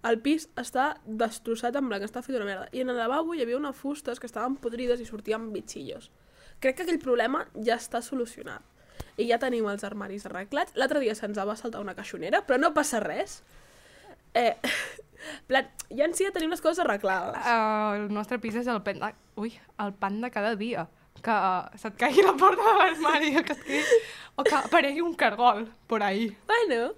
[0.09, 2.69] el pis està destrossat en blanc, està fet una merda.
[2.73, 6.11] I en el lavabo hi havia unes fustes que estaven podrides i sortien bitxillos.
[6.61, 8.65] Crec que aquell problema ja està solucionat.
[9.21, 10.77] I ja tenim els armaris arreglats.
[10.81, 13.41] L'altre dia se'ns va saltar una caixonera, però no passa res.
[14.35, 14.55] Eh,
[15.51, 17.39] plan, ja en si ja tenim les coses arreglades.
[17.43, 19.13] Uh, el nostre pis és el pan de...
[19.41, 19.55] Ui,
[19.85, 20.87] el pan de cada dia.
[21.21, 24.01] Que uh, se't caigui la porta de l'armari, que et quedi...
[24.37, 26.31] O que aparegui un cargol por ahí.
[26.49, 26.93] Bueno.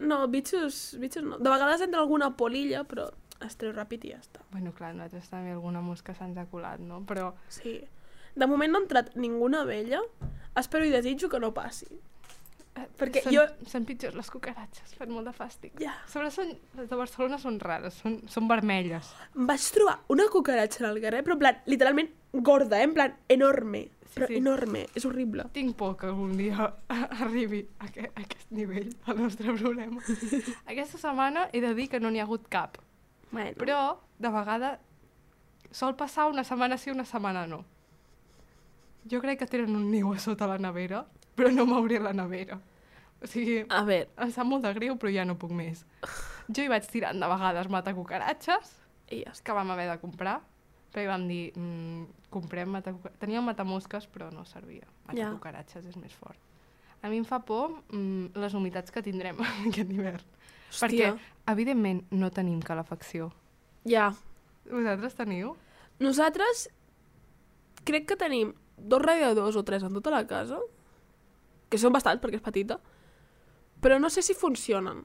[0.00, 1.38] No, bitxos, bitxos no.
[1.38, 3.10] De vegades entra alguna polilla, però
[3.44, 4.44] es treu ràpid i ja està.
[4.52, 7.02] Bueno, clar, nosaltres també alguna mosca se'ns ha colat, no?
[7.08, 7.80] Però Sí.
[8.36, 10.00] De moment no ha entrat ninguna vella.
[10.56, 11.88] Espero i desitjo que no passi.
[12.98, 15.78] Perquè són, jo- són pitjors les cucaratxes, fan molt de fàstic.
[15.80, 15.92] Ja.
[16.04, 19.12] A sobre són, les de Barcelona són rares, són, són vermelles.
[19.34, 22.84] Vaig trobar una cucaratxa al carrer, però en plan, literalment gorda, eh?
[22.88, 23.88] En plan, enorme.
[24.14, 24.36] Però sí.
[24.40, 24.86] enorme.
[24.98, 25.44] És horrible.
[25.54, 30.02] Tinc por que algun dia arribi a, que, a aquest nivell el nostre problema.
[30.66, 32.78] Aquesta setmana he de dir que no n'hi ha hagut cap.
[33.30, 33.54] Bueno.
[33.56, 34.72] Però, de vegada,
[35.70, 37.64] sol passar una setmana sí, una setmana no.
[39.10, 41.04] Jo crec que tenen un niu a sota la nevera,
[41.38, 42.58] però no m'obriré la nevera.
[43.20, 45.84] O sigui, A veure, em sap molt de greu, però ja no puc més.
[46.48, 48.72] Jo hi vaig tirant de vegades matacucaratxes,
[49.12, 50.38] i ja que vam haver de comprar,
[50.90, 53.20] perquè vam dir, mm, comprem matacucaratxes.
[53.20, 54.86] Teníem matamosques, però no servia.
[55.12, 55.28] Ja.
[55.28, 56.38] Matacucaratxes és més fort.
[57.02, 60.24] A mi em fa por mm, les humitats que tindrem aquest hivern.
[60.70, 60.80] Hòstia.
[60.80, 61.12] Perquè,
[61.52, 63.30] evidentment, no tenim calefacció.
[63.84, 64.12] Ja.
[64.70, 65.56] Vosaltres teniu?
[66.00, 66.68] Nosaltres
[67.84, 70.60] crec que tenim dos radiadors o tres en tota la casa,
[71.70, 72.78] que són bastants perquè és petita,
[73.80, 75.04] però no sé si funcionen.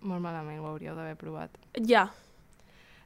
[0.00, 1.56] Molt malament, ho hauríeu d'haver provat.
[1.86, 2.06] Ja.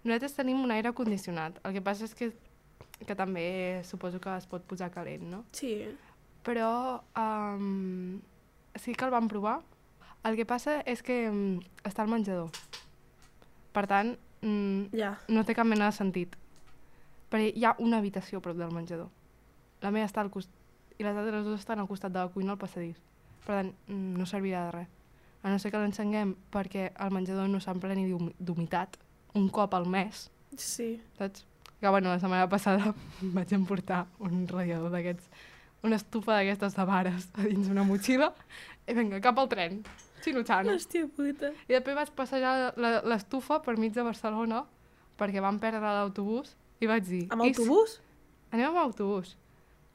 [0.05, 1.59] Nosaltres tenim un aire condicionat.
[1.65, 2.31] El que passa és que,
[3.07, 5.45] que també suposo que es pot posar calent, no?
[5.57, 5.73] Sí.
[6.45, 8.21] Però um,
[8.77, 9.63] sí que el vam provar.
[10.25, 12.53] El que passa és que um, està al menjador.
[13.75, 15.17] Per tant, mm, Ja.
[15.29, 16.37] no té cap mena de sentit.
[17.33, 19.09] Perquè hi ha una habitació a prop del menjador.
[19.83, 20.53] La meva està al costat...
[20.99, 23.01] I les altres dues estan al costat de la cuina al passadís.
[23.45, 24.89] Per tant, mm, no servirà de res.
[25.45, 28.97] A no ser que l'encenguem perquè el menjador no s'empleni d'hum- d'humitat
[29.35, 31.01] un cop al mes, Sí.
[31.19, 31.45] saps?
[31.81, 35.29] Que, bueno, la setmana passada vaig emportar un radiador d'aquests,
[35.83, 38.33] una estufa d'aquestes de vares a dins una motxilla
[38.89, 39.83] i vinga, cap al tren,
[40.25, 40.67] xinutxant.
[40.73, 41.51] Hòstia puta.
[41.69, 42.73] I després vaig passejar
[43.05, 44.65] l'estufa per mig de Barcelona
[45.19, 47.27] perquè vam perdre l'autobús i vaig dir...
[47.31, 48.01] Amb "I si- autobús?
[48.51, 49.37] Anem amb autobús.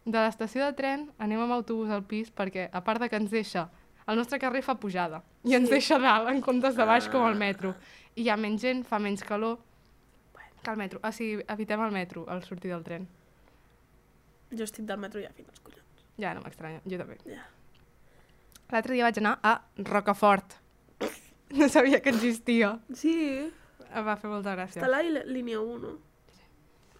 [0.10, 3.30] De l'estació de tren anem amb autobús al pis perquè, a part de que ens
[3.34, 3.68] deixa...
[4.10, 5.76] El nostre carrer fa pujada i ens Sí.
[5.76, 7.76] deixa dalt en comptes de baix com el metro.
[8.18, 9.60] I hi ha menys gent, fa menys calor
[10.64, 11.00] que el metro.
[11.04, 13.06] Ah, sí, evitem el metro al sortir del tren.
[14.50, 16.02] Jo estic del metro ja fins als collons.
[16.18, 17.20] Ja, no m'estranya, jo també.
[17.30, 17.46] Ja.
[18.74, 20.58] L'altre dia vaig anar a Rocafort.
[21.50, 22.80] No sabia que existia.
[22.94, 23.14] Sí.
[23.94, 24.82] Em va fer molta gràcia.
[24.82, 25.94] Està a la línia 1.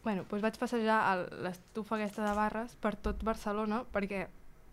[0.04, 1.00] Bueno, doncs vaig passejar
[1.44, 4.28] l'estufa aquesta de barres per tot Barcelona, perquè,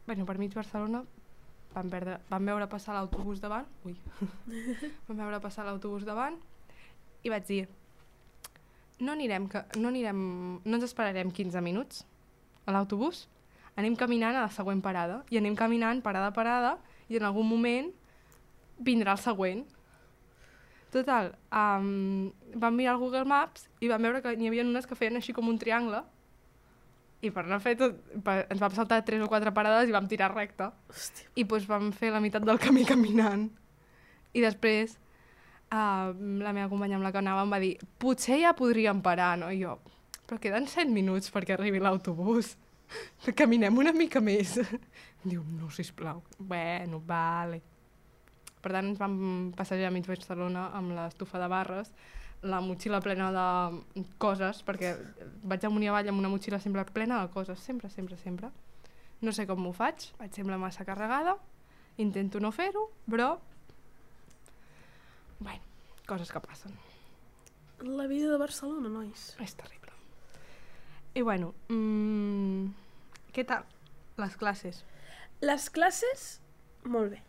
[0.07, 1.03] bueno, per mig Barcelona
[1.75, 3.97] vam, perdre, vam veure passar l'autobús davant, ui,
[5.09, 6.39] vam veure passar l'autobús davant
[7.27, 7.65] i vaig dir,
[9.03, 10.21] no anirem, que, no anirem,
[10.65, 12.05] no ens esperarem 15 minuts
[12.65, 13.27] a l'autobús,
[13.77, 16.77] anem caminant a la següent parada, i anem caminant parada a parada,
[17.11, 17.91] i en algun moment
[18.79, 19.65] vindrà el següent.
[20.97, 24.97] Total, um, vam mirar el Google Maps i vam veure que n'hi havia unes que
[24.97, 26.01] feien així com un triangle
[27.21, 29.93] i per anar a fer tot, per, ens vam saltar tres o quatre parades i
[29.93, 30.71] vam tirar recte.
[30.93, 31.29] Hòstia.
[31.37, 33.51] i doncs vam fer la meitat del camí caminant.
[34.33, 39.05] I després uh, la meva companya amb la que anàvem va dir potser ja podríem
[39.05, 39.53] parar, no?
[39.53, 39.77] I jo,
[40.25, 42.55] però queden 7 minuts perquè arribi l'autobús.
[43.37, 44.57] Caminem una mica més
[45.29, 47.65] diu, no, sisplau bueno, vale
[48.63, 49.17] per tant, ens vam
[49.57, 51.93] passejar a mig Barcelona amb l'estufa de barres,
[52.47, 54.95] la motxilla plena de coses, perquè
[55.47, 58.51] vaig amunt i avall amb una motxilla sempre plena de coses, sempre, sempre, sempre.
[59.25, 61.37] No sé com m'ho faig, vaig sembla massa carregada,
[62.03, 63.37] intento no fer-ho, però...
[65.39, 65.63] Bueno,
[66.09, 66.77] coses que passen.
[67.85, 69.35] La vida de Barcelona, nois.
[69.43, 69.93] És terrible.
[71.17, 72.69] I bueno, mmm,
[73.33, 73.65] què tal
[74.21, 74.83] les classes?
[75.45, 76.29] Les classes,
[76.85, 77.26] molt bé.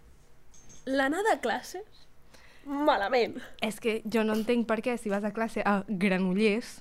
[0.88, 2.06] L'anada a classes,
[2.66, 3.38] malament.
[3.64, 6.78] És que jo no entenc per què si vas a classe a Granollers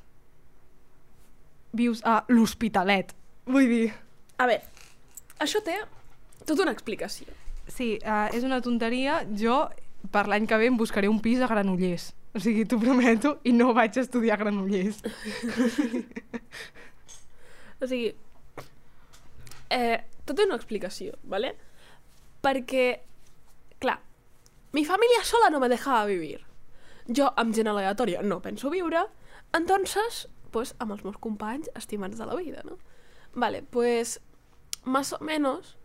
[1.76, 3.12] vius a l'Hospitalet.
[3.50, 3.88] Vull dir...
[4.40, 4.62] A veure,
[5.42, 5.76] això té
[6.46, 7.26] tota una explicació.
[7.66, 9.20] Sí, uh, és una tonteria.
[9.36, 9.66] Jo,
[10.12, 12.12] per l'any que ve, em buscaré un pis a Granollers.
[12.36, 15.02] O sigui, t'ho prometo, i no vaig estudiar a Granollers.
[17.76, 18.08] O sigui,
[19.68, 21.50] eh, tot té una explicació, ¿vale?
[22.44, 22.86] Perquè,
[23.78, 24.00] clar,
[24.72, 26.44] mi família sola no me dejaba vivir.
[27.06, 29.06] Jo, amb gent aleatòria, no penso viure,
[29.54, 32.78] entonces, pues, amb els meus companys estimats de la vida, no?
[33.34, 34.20] Vale, pues,
[34.84, 35.76] más o menos,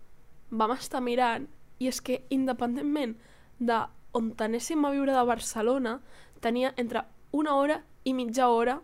[0.49, 1.47] vam estar mirant,
[1.79, 3.17] i és que, independentment
[3.59, 3.79] de
[4.13, 5.99] on anéssim a viure de Barcelona,
[6.41, 8.81] tenia entre una hora i mitja hora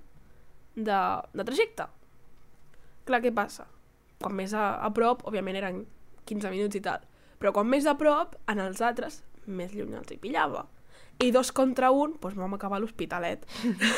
[0.75, 0.99] de,
[1.33, 1.87] de trajecte.
[3.07, 3.67] Clar, què passa?
[4.21, 5.83] Quan més a, a prop, òbviament eren
[6.29, 7.03] 15 minuts i tal,
[7.39, 10.65] però quan més a prop, en els altres, més lluny els hi pillava.
[11.23, 13.45] I dos contra un, doncs vam acabar a l'Hospitalet.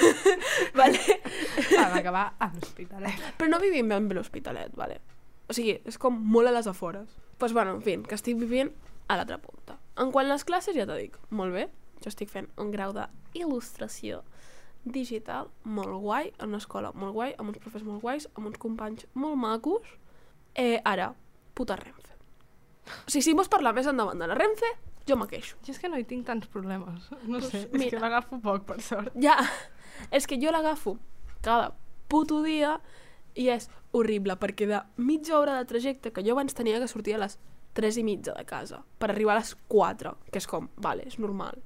[0.80, 0.99] vale?
[1.73, 3.25] Vam acabar a l'Hospitalet.
[3.39, 5.02] Però no vivim ben bé l'Hospitalet, vale?
[5.49, 7.10] O sigui, és com molt a les afores.
[7.10, 8.71] Doncs pues bueno, en fi, que estic vivint
[9.08, 9.80] a l'altra punta.
[9.99, 11.67] En quant a les classes, ja t'ho dic, molt bé.
[11.99, 14.21] Jo estic fent un grau d'il·lustració
[14.84, 18.62] digital molt guai, en una escola molt guai, amb uns professors molt guais, amb uns
[18.62, 19.97] companys molt macos.
[20.56, 21.12] Eh, ara,
[21.56, 22.18] puta Renfe.
[23.08, 24.69] O sigui, si vols parlar més endavant de la Renfe,
[25.08, 25.58] jo me queixo.
[25.65, 27.10] Jo és que no hi tinc tants problemes.
[27.25, 27.89] No Pues sé, és mira.
[27.97, 29.12] que l'agafo poc, per sort.
[29.19, 29.38] Ja,
[30.12, 30.97] és que jo l'agafo
[31.41, 31.73] cada
[32.08, 32.80] puto dia
[33.36, 37.15] i és horrible, perquè de mitja hora de trajecte que jo abans tenia que sortir
[37.15, 37.39] a les
[37.73, 41.17] 3 i mitja de casa per arribar a les 4, que és com, vale, és
[41.19, 41.62] normal.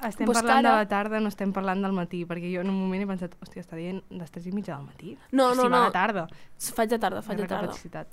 [0.00, 2.62] Estem Pues parlant que ara- de la tarda, no estem parlant del matí, perquè jo
[2.62, 5.18] en un moment he pensat, hòstia, està dient les 3 i mitja del matí?
[5.32, 5.92] No, si no, va no.
[5.92, 6.26] tarda.
[6.58, 7.66] Faig de tarda, faig de tarda.
[7.68, 8.08] Capacitat.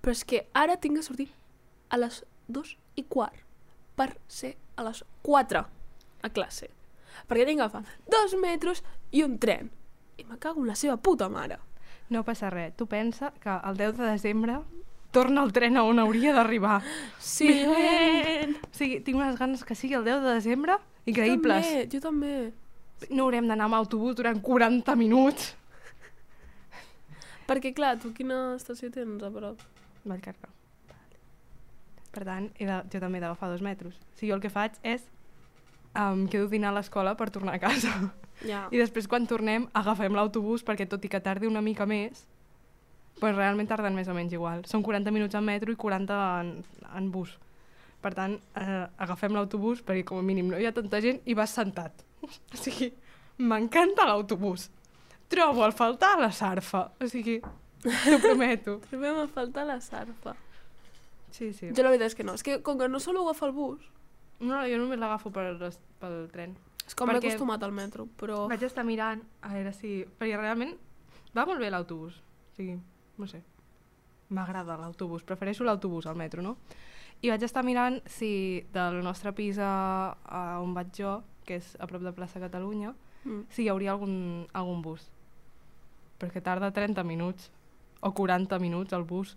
[0.00, 1.28] Però és que ara tinc que sortir
[1.90, 3.42] a les 2 i quart
[3.96, 5.64] per ser a les 4
[6.22, 6.70] a classe.
[7.28, 8.82] Perquè tinc que agafar dos metros
[9.12, 9.70] i un tren.
[10.16, 11.58] I me cago en la seva puta mare.
[12.10, 12.74] No passa res.
[12.76, 14.58] Tu pensa que el 10 de desembre
[15.10, 16.80] torna el tren a on hauria d'arribar.
[17.18, 21.66] Sí, O sigui, tinc unes ganes que sigui el 10 de desembre increïbles.
[21.66, 22.34] També, jo també.
[23.10, 25.54] No haurem d'anar amb autobús durant 40 minuts.
[27.48, 29.62] Perquè, clar, tu quina estació tens a prop?
[30.04, 30.50] Vallcarca.
[32.10, 33.94] Per tant, he de, jo també he d'agafar dos metros.
[33.94, 35.04] O sigui, jo el que faig és
[35.94, 37.92] um, quedo a dinar a l'escola per tornar a casa.
[38.40, 38.64] Ja.
[38.72, 42.24] I després, quan tornem, agafem l'autobús perquè, tot i que tardi una mica més,
[43.20, 44.64] pues realment tarden més o menys igual.
[44.70, 46.52] Són 40 minuts en metro i 40 en,
[46.96, 47.34] en bus.
[48.00, 51.36] Per tant, eh, agafem l'autobús perquè com a mínim no hi ha tanta gent i
[51.36, 52.06] vas sentat.
[52.24, 52.90] O sigui,
[53.40, 54.70] m'encanta l'autobús.
[55.30, 56.86] Trobo el faltar la sarfa.
[57.00, 57.38] O sigui,
[57.82, 58.78] t'ho prometo.
[58.90, 60.36] Trobem a faltar la sarpa.
[61.30, 61.70] Sí, sí.
[61.76, 62.34] Jo la veritat és que no.
[62.34, 63.80] És que com que no solo agafar el bus,
[64.40, 65.50] No, jo només l'agafo per,
[66.00, 66.54] pel tren.
[66.86, 68.46] és com m'he acostumat al metro, però...
[68.48, 69.98] Vaig estar mirant a veure si...
[70.18, 70.72] Perquè realment
[71.36, 72.14] va molt bé l'autobús.
[72.16, 72.78] O sigui,
[73.20, 73.42] no sé.
[74.32, 75.22] M'agrada l'autobús.
[75.28, 76.54] Prefereixo l'autobús al metro, no?
[77.20, 81.74] I vaig estar mirant si del nostre pis a, a on vaig jo, que és
[81.78, 83.42] a prop de plaça Catalunya, Mm.
[83.52, 85.02] si hi hauria algun, algun bus.
[86.18, 87.50] Perquè tarda 30 minuts
[88.00, 89.36] o 40 minuts el bus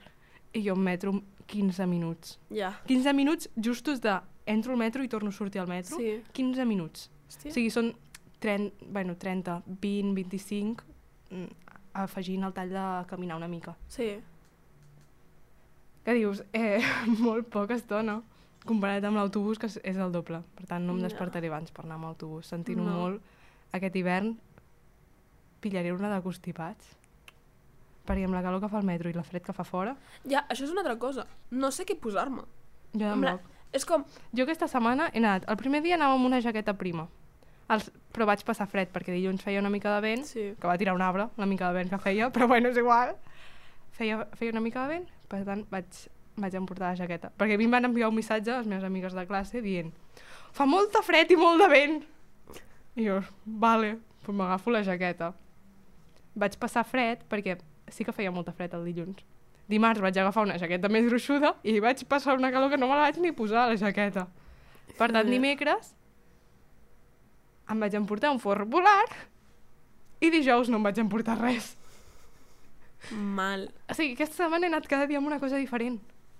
[0.53, 1.13] i jo en metro
[1.47, 2.37] 15 minuts.
[2.49, 2.73] Ja.
[2.87, 5.97] 15 minuts justos de entro al metro i torno a sortir al metro.
[5.97, 6.21] Sí.
[6.31, 7.09] 15 minuts.
[7.29, 7.51] Hòstia.
[7.51, 7.93] O sigui, són
[8.39, 10.83] 30, bueno, 30, 20, 25,
[11.31, 11.47] mm,
[11.93, 13.75] afegint el tall de caminar una mica.
[13.87, 14.19] Sí.
[16.03, 16.81] Que dius, eh,
[17.23, 18.21] molt poca estona,
[18.67, 20.41] comparat amb l'autobús, que és- el doble.
[20.55, 22.47] Per tant, no em despertaré abans per anar amb l'autobús.
[22.47, 22.97] Sentint-ho No.
[22.99, 23.21] molt,
[23.71, 24.37] aquest hivern
[25.61, 26.97] pillaré una de constipats.
[28.05, 29.95] Perquè amb la calor que fa el metro i la fred que fa fora,
[30.27, 31.25] Ja, això és una altra cosa.
[31.51, 32.43] No sé què posar-me.
[32.93, 33.41] jo bloc.
[33.73, 34.03] És com...
[34.35, 35.45] Jo aquesta setmana he anat...
[35.49, 37.07] El primer dia anava amb una jaqueta prima,
[37.73, 40.53] els, però vaig passar fred perquè dilluns feia una mica de vent Sí.
[40.59, 43.15] que va tirar un arbre, la mica de vent que feia, però bueno, és igual.
[43.93, 45.85] Feia, feia una mica de vent, per tant vaig,
[46.35, 47.31] vaig emportar la jaqueta.
[47.37, 49.91] Perquè a mi em van enviar un missatge a les meves amigues de classe dient
[50.53, 52.03] fa molta fred i molt de vent.
[52.99, 55.31] I jo, vale, doncs m'agafo la jaqueta.
[56.35, 57.57] Vaig passar fred perquè
[57.93, 59.21] sí que feia molta fred el dilluns.
[59.69, 62.97] Dimarts vaig agafar una jaqueta més gruixuda i vaig passar una calor que no me
[62.97, 64.25] la vaig ni posar la jaqueta.
[64.97, 65.93] Per tant, dimecres
[67.71, 69.05] em vaig emportar un forn polar
[70.19, 71.73] i dijous no em vaig emportar res.
[73.11, 73.69] Mal.
[73.89, 75.97] O sigui, aquesta setmana he anat cada dia amb una cosa diferent,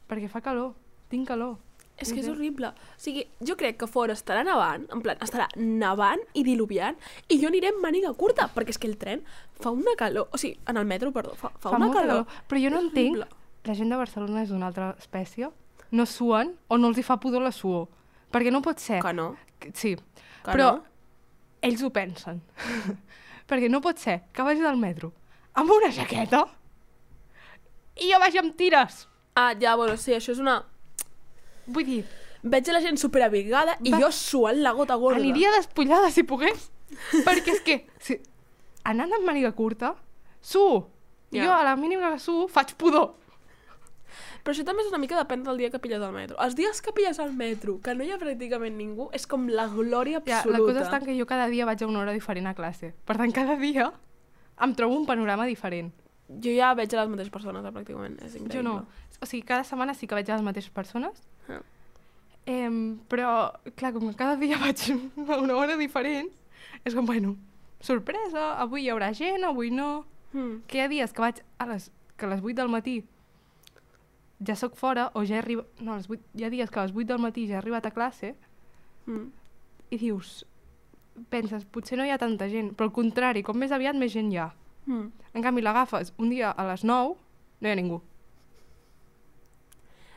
[0.07, 0.73] perquè fa calor,
[1.11, 1.57] tinc calor.
[2.01, 2.71] És que és horrible.
[2.73, 6.97] O sigui, jo crec que fora estarà nevant, en plan, estarà nevant i diluviant,
[7.29, 9.21] i jo aniré amb màniga curta, perquè és que el tren
[9.62, 10.27] fa una calor...
[10.34, 12.39] O sigui, en el metro, perdó, fa, fa, una molta calor.
[12.49, 13.21] Però jo no entenc,
[13.69, 15.51] la gent de Barcelona és d'una altra espècie,
[15.93, 17.86] no suen o no els hi fa pudor la suor.
[18.34, 18.99] Perquè no pot ser...
[19.06, 19.34] Que no,
[19.71, 20.84] Sí, que però no.
[21.63, 22.41] ells ho pensen.
[23.49, 25.13] perquè no pot ser que vagi del metro
[25.53, 26.45] amb una jaqueta
[28.01, 29.08] i jo vagi amb tires.
[29.36, 30.63] Ah, ja, bueno, sí, això és una...
[31.67, 32.06] Vull dir,
[32.43, 35.21] Veig la gent superabrigada i Va- jo suant la gota gorda.
[35.21, 36.65] Aniria despullada si pogués.
[37.26, 38.17] Perquè és que, si,
[38.84, 39.93] anant amb màniga curta.
[41.32, 41.45] I Ja.
[41.45, 43.15] jo, a la mínima que suo, faig pudor.
[44.43, 46.36] Però això també és una mica depèn del dia que pilles el metro.
[46.43, 49.69] Els dies que pilles el metro, que no hi ha pràcticament ningú, és com la
[49.71, 50.60] glòria Ja, absoluta.
[50.60, 52.91] la cosa està que jo cada dia vaig a una hora diferent a classe.
[53.06, 53.93] Per tant, cada dia
[54.62, 55.93] em trobo un panorama diferent.
[56.28, 58.19] Jo ja veig a les mateixes persones, eh, pràcticament.
[58.21, 58.54] És increïble.
[58.54, 58.86] Jo no.
[59.21, 61.23] O sigui, cada setmana sí que veig a les mateixes persones.
[61.49, 61.62] Ah.
[62.45, 62.69] Eh,
[63.10, 66.29] però, clar, com que cada dia vaig a una hora diferent,
[66.84, 67.36] és com, bueno,
[67.84, 70.06] sorpresa, avui hi haurà gent, avui no...
[70.34, 70.63] Mm.
[70.65, 73.03] que hi ha dies que vaig a les, que a les 8 del matí
[74.41, 75.67] ja sóc fora o ja he arribat...
[75.79, 77.62] No, a les 8, hi ha dies que a les 8 del matí ja he
[77.62, 78.34] arribat a classe
[79.06, 79.29] Mm.
[79.91, 80.45] i dius...
[81.29, 84.32] Penses, potser no hi ha tanta gent, però al contrari, com més aviat més gent
[84.34, 84.47] hi ha.
[84.88, 85.12] Mm.
[85.38, 87.13] En canvi, l'agafes un dia a les 9,
[87.61, 87.99] no hi ha ningú.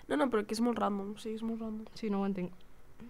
[0.09, 1.87] No, no, però que és molt random, o sigui, és molt random.
[1.99, 2.53] Sí, no ho entenc.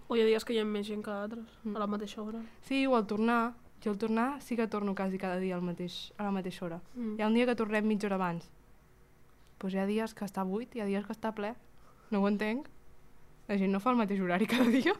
[0.09, 1.75] O hi ha dies que hi ha més gent que altres, Mm.
[1.75, 2.41] a la mateixa hora.
[2.67, 6.11] Sí, o al tornar, jo al tornar sí que torno quasi cada dia al mateix,
[6.17, 6.81] a la mateixa hora.
[6.95, 7.15] Mm.
[7.19, 8.43] Hi ha un dia que tornem mitja hora abans.
[8.47, 11.55] Doncs pues hi ha dies que està buit, hi ha dies que està ple.
[12.11, 12.67] No ho entenc.
[13.47, 14.93] La gent no fa el mateix horari cada dia.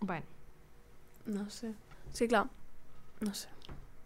[0.00, 0.26] Bueno,
[1.26, 1.72] No sé.
[2.12, 2.48] Sí, clar,
[3.20, 3.48] no sé.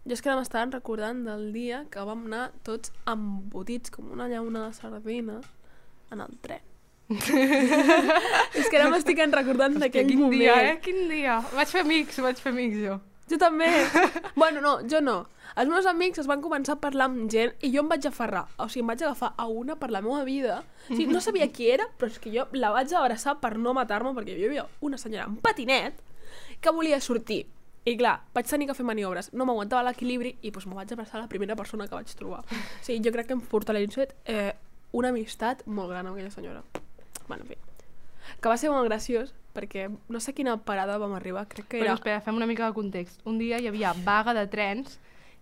[0.06, 4.28] Jo és que ara m'estaven recordant del dia que vam anar tots embotits com una
[4.30, 5.40] llauna de sardina
[6.12, 6.64] en el tren.
[7.08, 10.36] és que ara m'estic recordant d'aquell quin moment.
[10.36, 10.76] dia, eh?
[10.84, 11.38] Quin dia.
[11.56, 12.98] Vaig fer amics, vaig fer amics jo.
[13.28, 13.68] Jo també.
[14.40, 15.22] bueno, no, jo no.
[15.58, 18.44] Els meus amics es van començar a parlar amb gent i jo em vaig aferrar.
[18.60, 20.60] O sigui, em vaig agafar a una per la meva vida.
[20.86, 23.74] O sigui, no sabia qui era, però és que jo la vaig abraçar per no
[23.76, 25.98] matar-me perquè hi havia una senyora amb patinet
[26.60, 27.46] que volia sortir.
[27.88, 29.32] I clar, vaig tenir que fer maniobres.
[29.32, 32.44] No m'aguantava l'equilibri i doncs, me vaig abraçar a la primera persona que vaig trobar.
[32.44, 34.52] O sigui, jo crec que em fortaleixet eh,
[34.92, 36.62] una amistat molt gran amb aquella senyora.
[37.28, 37.56] Bueno, en fi.
[38.40, 41.90] Que va ser molt graciós perquè no sé quina parada vam arribar, crec que Però
[41.90, 41.94] era...
[41.98, 43.20] espera, fem una mica de context.
[43.26, 44.98] Un dia hi havia vaga de trens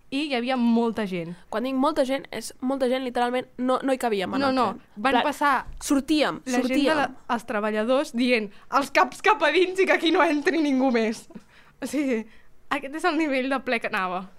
[0.09, 1.35] i hi havia molta gent.
[1.51, 4.81] Quan dic molta gent, és molta gent, literalment, no, no hi cabíem No, no, tren.
[4.95, 7.15] van Pla- passar Sortíem, la gent de sortíem.
[7.35, 11.27] els treballadors dient els caps cap a dins i que aquí no entri ningú més.
[11.83, 12.23] O sigui,
[12.71, 14.29] aquest és el nivell de ple que anava.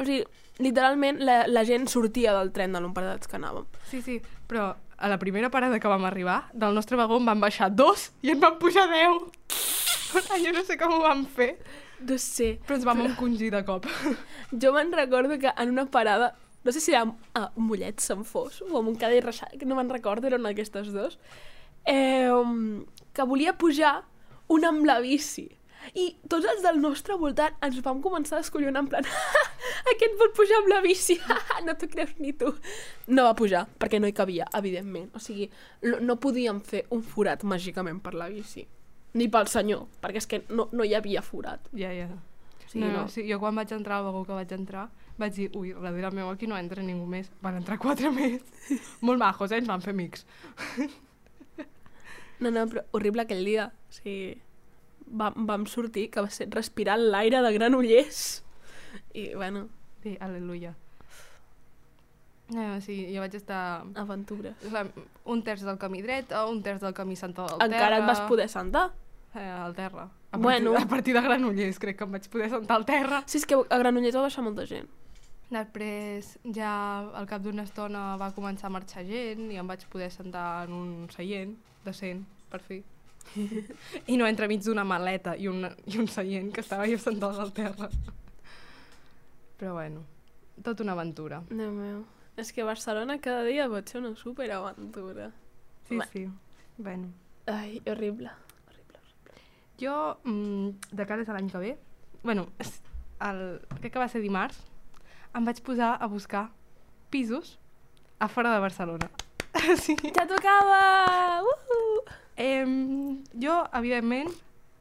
[0.00, 0.24] O sigui,
[0.58, 3.66] literalment la, la gent sortia del tren de l'emparats que anàvem.
[3.90, 4.18] Sí, sí,
[4.50, 8.08] però a la primera parada que vam arribar, del nostre vagó en van baixar dos
[8.22, 9.20] i en van pujar deu.
[10.44, 11.56] jo no sé com ho vam fer,
[12.00, 12.58] No sé.
[12.66, 13.86] però ens vam encongir de cop.
[14.62, 16.34] Jo me'n recordo que en una parada,
[16.64, 17.04] no sé si era
[17.34, 20.92] a Mollet, Sant Fos, o a Montcada i Reixac, que no me'n recordo, eren aquestes
[20.94, 21.18] dos,
[21.84, 22.30] eh,
[23.12, 24.04] que volia pujar
[24.48, 25.48] un amb la bici.
[25.96, 29.06] I tots els del nostre voltant ens vam començar a descollonar en plan
[29.92, 31.18] aquest vol pujar amb la bici,
[31.66, 32.52] no t'ho creus ni tu.
[33.08, 35.10] No va pujar, perquè no hi cabia, evidentment.
[35.16, 35.48] O sigui,
[35.86, 38.66] no, no podíem fer un forat màgicament per la bici.
[39.18, 41.70] Ni pel senyor, perquè és que no, no hi havia forat.
[41.78, 42.10] Ja, ja.
[42.12, 43.04] O sigui, no, no.
[43.04, 46.12] no, sí, jo quan vaig entrar al vagó que vaig entrar, vaig dir, ui, darrere
[46.14, 47.30] meu aquí no entra ningú més.
[47.42, 48.44] Van entrar quatre més.
[49.06, 49.62] Molt majos, eh?
[49.62, 50.26] Ens van fer amics.
[52.38, 53.66] No, no, però horrible aquell dia.
[53.88, 54.36] O sigui,
[55.10, 58.44] vam, vam sortir, que va ser respirar l'aire de Granollers.
[59.14, 59.68] I, bueno,
[60.02, 60.76] Sí, aleluia.
[62.54, 64.54] Eh, sí, jo vaig estar aventures.
[64.72, 64.86] la,
[65.28, 67.66] un terç del camí dret o un terç del camí sentat al terra.
[67.74, 68.92] Encara et vas poder sentar?
[69.34, 70.08] Eh, al terra.
[70.30, 70.72] A Bueno.
[70.72, 73.22] Partir, a partir de Granollers crec que em vaig poder sentar al terra.
[73.26, 74.88] Sí, és que a Granollers va baixar molta gent.
[75.50, 76.70] Després, ja
[77.16, 80.72] al cap d'una estona va començar a marxar gent i em vaig poder sentar en
[80.76, 81.54] un seient
[81.84, 82.82] decent, per fi.
[84.12, 87.52] I no entremig d'una maleta i un, i un seient que estava jo sentada al
[87.56, 87.90] terra.
[89.58, 90.04] Però bueno,
[90.62, 91.42] tot una aventura.
[91.50, 92.04] Déu meu.
[92.38, 95.32] És que Barcelona cada dia pot ser una superaventura.
[95.88, 96.06] Sí, Va.
[96.12, 96.28] sí.
[96.76, 97.10] Bueno.
[97.50, 98.30] Ai, horrible.
[98.68, 99.00] Horrible.
[99.80, 101.72] Jo, mm, de cara a l'any que ve,
[102.22, 102.46] bueno,
[103.26, 103.42] el,
[103.80, 104.60] crec que va ser dimarts,
[105.34, 106.48] em vaig posar a buscar
[107.10, 107.58] pisos
[108.20, 109.10] a fora de Barcelona.
[109.82, 109.96] sí.
[110.14, 111.42] Ja tocava!
[111.42, 112.27] Uh!
[112.38, 114.30] Em, jo, evidentment,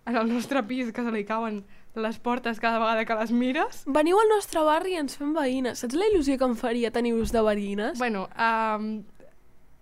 [0.05, 1.64] en el nostre pis que se li cauen
[1.97, 5.82] les portes cada vegada que les mires, Veniu al nostre barri i ens fem veïnes.
[5.82, 7.97] Saps la il·lusió que em faria tenir-vos de veïnes?
[7.97, 9.03] bueno, um,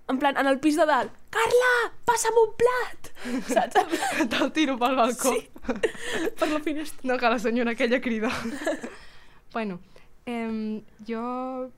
[0.08, 1.12] En plan, en el pis de dalt.
[1.34, 1.70] Carla,
[2.06, 3.08] passa'm un plat!
[3.50, 3.80] Saps?
[4.32, 5.32] te'l tiro pel balcó.
[5.34, 5.50] Sí.
[6.38, 7.02] per la finestra.
[7.10, 8.30] No, que la senyora aquella crida.
[9.52, 9.80] bueno,
[10.28, 11.72] em, jo,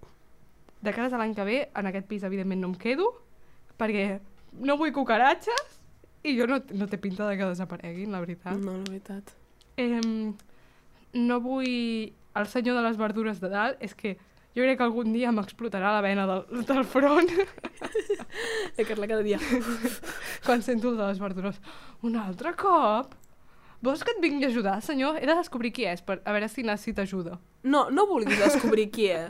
[0.84, 3.14] de cares a l'any que ve, en aquest pis, evidentment, no em quedo,
[3.80, 4.20] perquè
[4.60, 5.76] no vull cucaratges
[6.28, 8.57] i jo no, no té pinta de que desapareguin, la veritat.
[8.59, 9.34] No, la veritat.
[9.80, 10.34] Em,
[11.15, 14.15] no vull el senyor de les verdures de dalt, és que
[14.57, 17.30] jo crec que algun dia m'explotarà la vena del, del front
[18.78, 19.39] La Carla cada dia.
[20.45, 21.61] quan sento el de les verdures.
[22.01, 23.13] Un altre cop?
[23.86, 25.19] Vols que et vingui a ajudar, senyor?
[25.21, 27.38] He de descobrir qui és, per a veure si necessita ajuda.
[27.63, 29.30] No, no vulguis descobrir qui és.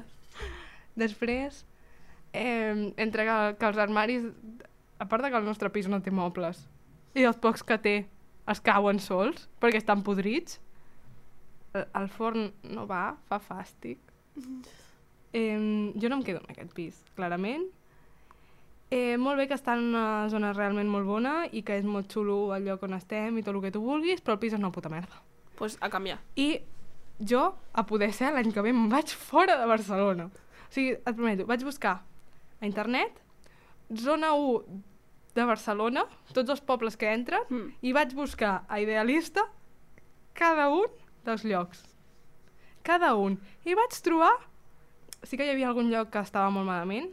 [1.03, 1.65] Després,
[2.31, 4.31] eh, entre que, que els armaris...
[4.97, 6.63] A part de que el nostre pis no té mobles,
[7.17, 7.97] i els pocs que té
[8.47, 10.59] es cauen sols, perquè estan podrits,
[11.73, 13.99] el, el forn no va, fa fàstic.
[15.35, 15.57] Eh,
[15.97, 17.65] jo no em quedo en aquest pis, clarament.
[18.87, 22.07] Eh, molt bé que està en una zona realment molt bona i que és molt
[22.13, 24.61] xulo el lloc on estem i tot el que tu vulguis, però el pis és
[24.61, 25.19] una puta merda.
[25.19, 26.21] Doncs pues a canviar.
[26.39, 26.61] I
[27.19, 30.29] jo, a poder ser, l'any que ve em vaig fora de Barcelona.
[30.29, 31.97] O sigui, et prometo, vaig buscar
[32.61, 33.19] a internet
[33.93, 34.83] zona 1
[35.37, 37.69] de Barcelona, tots els pobles que entren, Mm.
[37.85, 39.43] i vaig buscar a Idealista
[40.33, 40.87] cada un
[41.25, 41.83] dels llocs.
[42.83, 43.39] Cada un.
[43.65, 44.33] I vaig trobar...
[45.23, 47.09] Sí que hi havia algun lloc que estava molt malament,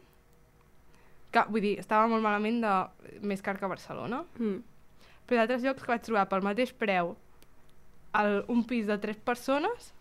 [1.32, 2.74] que, vull dir, estava molt malament de
[3.26, 4.60] més car que Barcelona, Mm.
[5.26, 7.16] però d'altres llocs que vaig trobar pel mateix preu
[8.14, 9.92] el, un pis de tres persones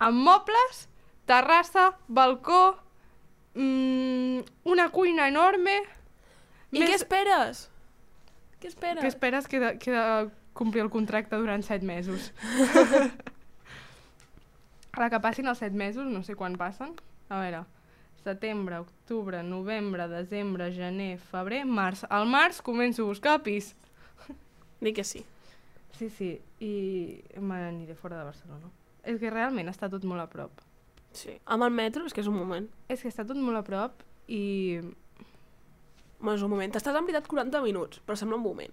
[0.00, 0.86] amb mobles,
[1.26, 2.78] terrassa, balcó,
[3.54, 5.80] mm, una cuina enorme...
[6.72, 7.66] I què esperes?
[8.58, 9.02] Què esperes?
[9.02, 10.04] Què esperes que de, que de
[10.58, 12.32] complir el contracte durant set mesos?
[14.98, 16.94] a la que passin els set mesos, no sé quan passen.
[17.30, 17.62] A veure,
[18.24, 22.04] setembre, octubre, novembre, desembre, gener, febrer, març.
[22.10, 23.74] Al març començo a buscar pis.
[24.84, 25.24] Dic que sí.
[25.98, 26.72] Sí, sí, i
[27.40, 28.70] me n'aniré fora de Barcelona.
[29.08, 30.60] És que realment està tot molt a prop.
[31.16, 31.38] Sí.
[31.46, 32.68] Amb el metro és que és un moment.
[32.92, 34.82] És que està tot molt a prop i...
[36.20, 36.72] Bueno, és un moment.
[36.74, 38.72] T'estàs en veritat 40 minuts, però sembla un moment.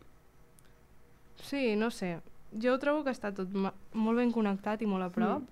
[1.46, 2.20] Sí, no sé.
[2.62, 5.44] Jo trobo que està tot molt ben connectat i molt a prop.
[5.44, 5.52] Mm.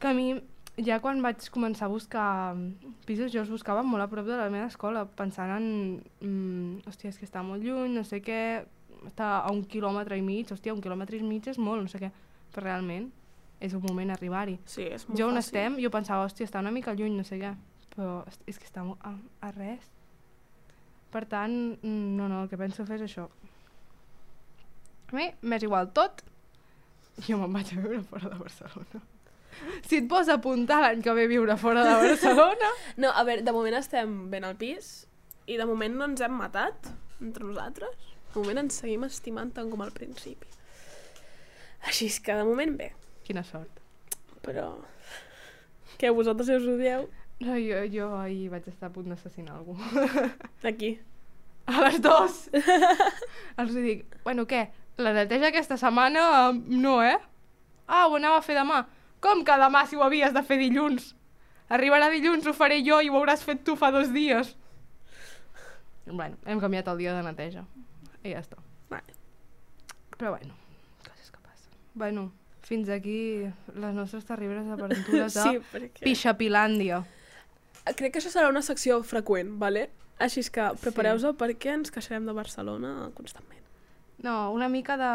[0.00, 0.28] Que a mi,
[0.84, 2.56] ja quan vaig començar a buscar
[3.06, 5.68] pisos, jo els buscava molt a prop de la meva escola, pensant en...
[6.20, 8.40] Mm, hòstia, és que està molt lluny, no sé què,
[9.06, 12.00] està a un quilòmetre i mig, hòstia, un quilòmetre i mig és molt, no sé
[12.02, 12.10] què,
[12.54, 13.10] però realment
[13.64, 14.58] és un moment arribar-hi.
[14.68, 15.44] Sí, és molt Jo on fàcil.
[15.46, 17.54] estem, jo pensava, hòstia, està una mica lluny, no sé què,
[17.94, 19.86] però és- que està a, a res.
[21.14, 23.28] Per tant, mm, no, no, el que penso fer és això.
[25.12, 26.24] A mi m'és igual tot,
[27.28, 29.02] jo me'n vaig a viure fora de Barcelona.
[29.86, 32.70] Si et vols apuntar l'any que ve viure fora de Barcelona...
[33.02, 35.04] No, a veure, de moment estem ben al pis
[35.46, 36.90] i de moment no ens hem matat
[37.22, 37.94] entre nosaltres.
[38.32, 40.50] De moment ens seguim estimant tant com al principi.
[41.86, 42.90] Així és que de moment bé,
[43.28, 43.78] Quina sort.
[44.42, 44.72] però...
[46.00, 47.06] Que vosaltres ja us odieu?
[47.40, 49.74] No, jo, jo ahir vaig estar a punt d'assassinar algú.
[50.70, 50.94] Aquí.
[51.66, 52.40] A les dues!
[53.60, 54.66] Els dic, bueno, què?
[55.00, 57.16] La neteja aquesta setmana eh, no, eh?
[57.88, 58.84] Ah, ho anava a fer demà.
[59.24, 61.14] Com que demà si ho havies de fer dilluns?
[61.72, 64.54] Arribarà dilluns, ho faré jo i ho hauràs fet tu fa dos dies.
[66.06, 67.64] Bueno, hem canviat el dia de neteja.
[68.22, 68.60] I ja està.
[68.92, 69.16] Vale.
[70.14, 70.54] Però bueno,
[71.02, 71.72] coses que passen.
[71.94, 72.28] Bueno,
[72.68, 76.04] fins aquí les nostres terribles aventures Sí, perquè...
[76.04, 77.02] Pixapilàndia.
[77.84, 79.90] Crec que això serà una secció freqüent, vale?
[80.24, 83.60] Així és que prepareu-vos perquè ens queixarem de Barcelona constantment.
[84.24, 85.10] No, una mica de...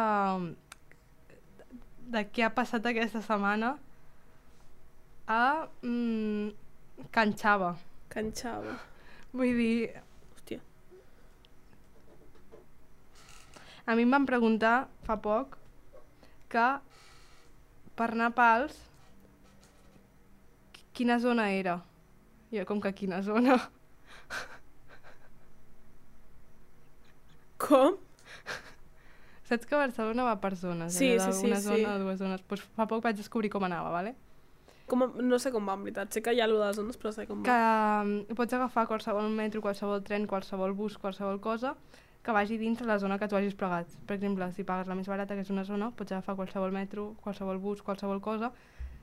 [2.14, 3.72] de què ha passat aquesta setmana
[5.30, 5.42] a
[5.82, 6.52] mm,
[7.16, 7.72] Can Xava.
[8.10, 8.76] Canxava.
[9.34, 9.90] Vull dir,
[10.36, 10.60] Hòstia.
[13.90, 15.56] a mi em van preguntar fa poc
[16.54, 16.66] que
[17.98, 18.76] per anar a Pals
[20.74, 21.80] qui- quina zona era.
[22.52, 23.60] Jo, com que quina zona?
[27.60, 27.98] Com?
[29.50, 30.94] Saps que Barcelona va per zones?
[30.94, 31.68] Sí, allò sí, sí, d'una sí.
[31.68, 32.42] zona, dues zones.
[32.48, 34.16] Pues fa poc vaig descobrir com anava, vale?
[34.90, 35.06] com?
[35.22, 36.12] No sé com va, en veritat.
[36.14, 38.04] Sé que hi ha allò de les zones, però sé com que va.
[38.04, 41.76] mm, pots agafar qualsevol metro, qualsevol tren, qualsevol bus, qualsevol cosa
[42.26, 43.94] que vagi dins la zona que tu hagis plegat.
[44.06, 47.14] Per exemple, si pagues la més barata, que és una zona, pots agafar qualsevol metro,
[47.24, 48.52] qualsevol bus, qualsevol cosa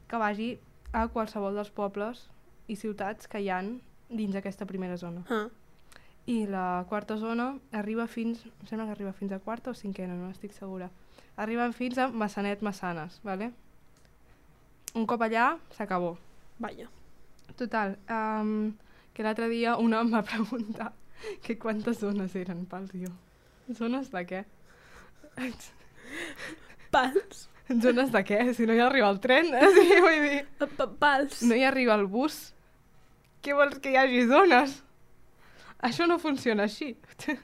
[0.07, 0.59] que vagi
[0.92, 2.26] a qualsevol dels pobles
[2.68, 5.24] i ciutats que hi han dins aquesta primera zona.
[5.30, 5.48] Ah,
[6.26, 10.14] I la quarta zona arriba fins, em sembla que arriba fins a quarta o cinquena,
[10.18, 10.88] no estic segura.
[11.36, 13.52] Arriben fins a Massanet Massanes, ¿vale?
[14.94, 16.16] Un cop allà, s'acabó.
[16.58, 16.88] vaja.
[17.56, 18.72] Total, um,
[19.14, 20.92] que l'altre dia una em va preguntar
[21.44, 23.12] que quantes zones eren pels jo.
[23.72, 24.44] Zones de què?
[26.90, 27.48] Pals.
[27.82, 28.40] Zones de què?
[28.54, 29.68] Si no hi arriba el tren, eh?
[29.74, 30.42] sí, vull dir,
[30.76, 31.40] pa- Pals.
[31.42, 32.52] no hi arriba el bus.
[33.47, 34.72] Què vols que hi hagi zones?
[35.86, 36.97] Això no funciona així.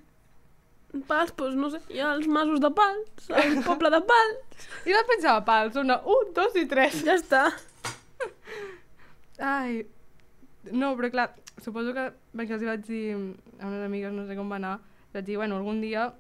[1.09, 4.65] Pals, doncs no sé, hi ha els masos de Pals, el poble de Pals.
[4.91, 6.99] I la pensava pals, una, un, dos i tres.
[7.07, 7.45] Ja està.
[9.53, 9.79] Ai,
[10.75, 11.29] no, però clar,
[11.63, 14.75] suposo que perquè els vaig dir a unes amigues, no sé com va anar,
[15.15, 16.11] vaig dir, bueno, algun dia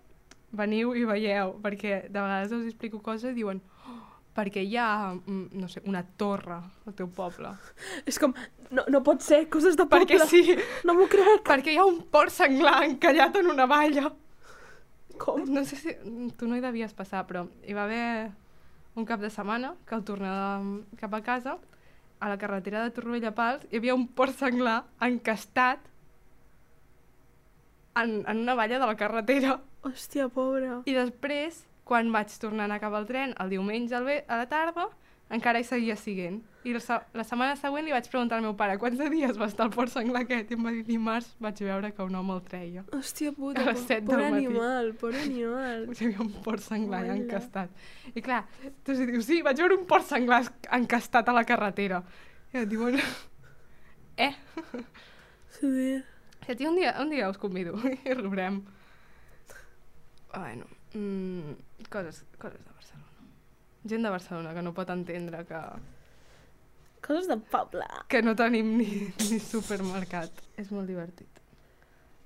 [0.62, 3.98] veniu i veieu, perquè de vegades els explico coses i diuen, oh,
[4.36, 6.56] perquè hi ha, mm, no sé, una torre
[6.86, 7.50] al teu poble.
[8.08, 8.32] És com,
[8.70, 10.06] no, no pot ser, coses de poble.
[10.06, 10.56] Perquè sí,
[10.88, 11.42] No m'ho crec.
[11.46, 14.12] perquè hi ha un port senglar encallat en una valla.
[15.20, 15.44] Com?
[15.52, 15.96] No sé si
[16.38, 18.32] tu no hi devies passar, però hi va haver
[18.96, 21.58] un cap de setmana que al tornar de, cap a casa,
[22.22, 25.80] a la carretera de Torroella Pals, hi havia un port senglar encastat
[28.00, 29.58] en, en una valla de la carretera.
[29.82, 30.80] Hòstia, pobra.
[30.86, 34.48] I després, quan vaig tornar a anar cap al tren, el diumenge al a la
[34.48, 34.88] tarda,
[35.32, 36.40] encara hi seguia siguent.
[36.64, 39.64] I la, la setmana següent li vaig preguntar al meu pare quants dies va estar
[39.66, 42.42] el port senglar aquest i em va dir dimarts vaig veure que un home el
[42.46, 42.84] treia.
[42.94, 44.46] Hòstia puta, A les po- set del pobre matí.
[44.46, 45.86] animal, pobre animal.
[45.98, 47.16] Hi havia un port senglar Hola.
[47.16, 47.70] encastat.
[48.14, 48.44] I clar,
[48.84, 50.42] tu si dius, sí, vaig veure un port senglar
[50.78, 52.02] encastat a la carretera.
[52.54, 53.00] I et diuen,
[54.16, 54.32] eh,
[55.58, 56.02] Sí.
[56.46, 57.74] que tio, un dia, un dia us convido
[58.04, 58.62] i riurem.
[60.34, 60.64] Bueno,
[60.94, 63.26] mm, coses, coses de Barcelona.
[63.84, 65.60] Gent de Barcelona que no pot entendre que,
[67.02, 67.84] Coses de poble.
[68.08, 68.86] que no tenim ni,
[69.30, 70.30] ni supermercat.
[70.56, 71.40] És molt divertit.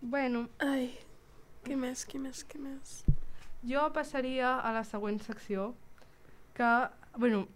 [0.02, 0.90] Bueno, Ai,
[1.64, 2.98] què més, què més, què més?
[3.66, 5.74] jo passaria a la següent secció,
[6.54, 6.68] que,
[7.16, 7.46] bueno,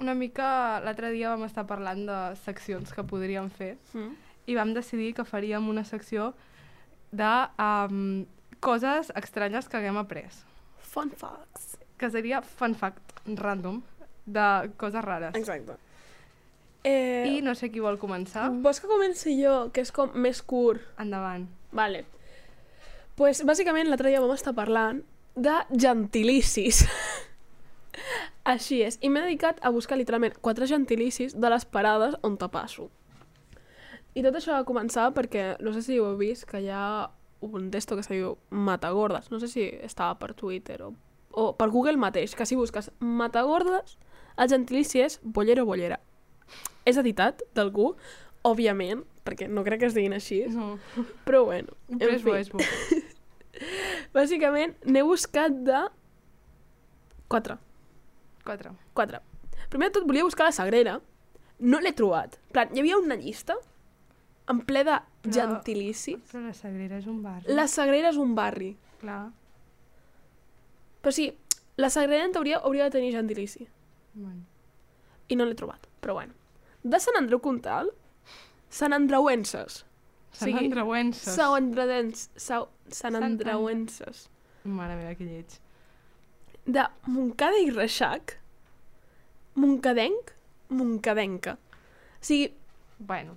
[0.00, 4.12] una mica l'altre dia vam estar parlant de seccions que podríem fer Mm?
[4.46, 6.34] i vam decidir que faríem una secció
[7.10, 8.24] de um,
[8.60, 10.26] coses estranyes que haguem après,
[10.90, 11.76] Fun facts.
[11.98, 13.82] que seria fun fact random.
[14.26, 15.34] de coses rares.
[15.34, 15.74] Exacte.
[16.84, 18.48] Eh, I no sé qui vol començar.
[18.62, 20.80] Vols que comenci jo, que és com més curt?
[21.02, 21.48] Endavant.
[21.72, 22.04] Vale.
[23.16, 25.02] pues, bàsicament l'altre dia vam estar parlant
[25.36, 26.86] de gentilicis.
[28.44, 28.96] Així és.
[29.04, 32.88] I m'he dedicat a buscar literalment quatre gentilicis de les parades on te passo.
[34.14, 37.10] I tot això va començar perquè, no sé si ho heu vist, que hi ha
[37.40, 39.30] un testo que se diu Matagordes.
[39.30, 40.92] No sé si estava per Twitter o,
[41.32, 43.98] o per Google mateix, que si busques Matagordes,
[44.36, 46.00] el gentilici és bollero bollera.
[46.84, 47.94] És editat d'algú,
[48.44, 50.78] òbviament, perquè no crec que es diguin així, No.
[51.26, 51.74] però bueno.
[51.88, 52.40] en Presbo, fi.
[52.40, 52.58] esbo.
[54.16, 55.82] Bàsicament, n'he buscat de...
[57.30, 57.58] Quatre.
[58.44, 58.72] Quatre.
[58.96, 59.20] Quatre.
[59.70, 60.96] Primer de tot, volia buscar la Sagrera.
[61.60, 62.38] No l'he trobat.
[62.54, 63.54] Plan, hi havia una llista
[64.50, 66.16] en ple de Però- gentilici.
[66.30, 67.40] Però la Sagrera és un bar.
[67.46, 68.72] La Sagrera és un barri.
[69.00, 69.30] Clar.
[71.00, 71.28] Però sí,
[71.76, 73.68] la Sagrera en teoria hauria de tenir gentilici.
[74.14, 74.42] Bueno.
[75.28, 75.86] I no l'he trobat.
[76.02, 76.34] Però bueno.
[76.82, 77.90] De Sant Andreu Comtal,
[78.70, 79.84] Sant Andreuenses.
[80.32, 81.34] Sant Andreuenses.
[81.34, 82.28] Sant Andreuenses.
[82.36, 84.28] Sant Sant Andreuenses.
[84.64, 85.58] Mare meva, que lleig.
[86.66, 88.36] de Montcada i Reixac,
[89.56, 90.32] Montcadenc,
[90.68, 91.54] Montcadenca.
[92.20, 92.52] O sigui,
[92.98, 93.36] Bueno,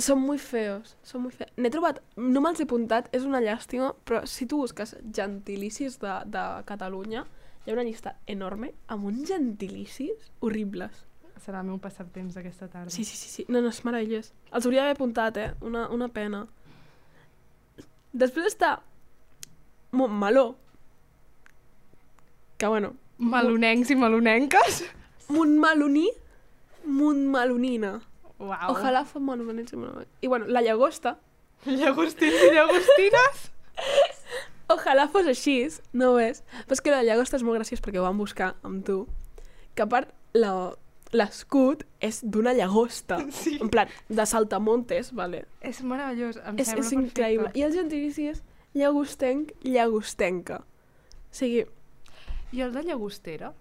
[0.00, 1.52] són muy feos, són muy feos.
[1.56, 6.14] N'he trobat, no me'ls he apuntat, és una llàstima, però si tu busques gentilicis de,
[6.26, 7.24] de Catalunya,
[7.64, 11.04] hi ha una llista enorme amb uns gentilicis horribles.
[11.44, 12.90] serà el meu passatemps aquesta tarda.
[12.90, 13.44] Sí, sí, sí, sí.
[13.52, 14.30] No, no, és meravellós.
[14.50, 15.50] Els hauria d'haver apuntat, eh?
[15.60, 16.46] Una, una pena.
[18.14, 18.78] Després està
[19.92, 20.54] Montmeló,
[22.56, 24.82] que bueno, Malonencs i malonenques?
[25.28, 26.08] Montmeloní,
[26.86, 28.00] Montmelonina.
[28.38, 30.10] Fos malonins i malonins.
[30.22, 31.18] I bueno, la llagosta,
[31.66, 33.50] Llagostins i llagostines?
[34.68, 36.42] ojalà fos així, no ho és.
[36.66, 39.06] Però és que la llagosta és molt graciós perquè ho vam buscar amb tu.
[39.74, 40.10] Que a part,
[41.14, 43.20] l'escut és d'una llagosta.
[43.44, 43.58] Sí.
[43.62, 45.44] En plan, de saltamontes, vale.
[45.62, 47.48] És meravellós, em És, sembla és increïble.
[47.50, 47.60] perfecte.
[47.60, 48.42] I el gentilici és
[48.74, 50.62] llagostenc, llagostenca.
[50.64, 51.64] O sigui,
[52.54, 53.52] I el de llagostera?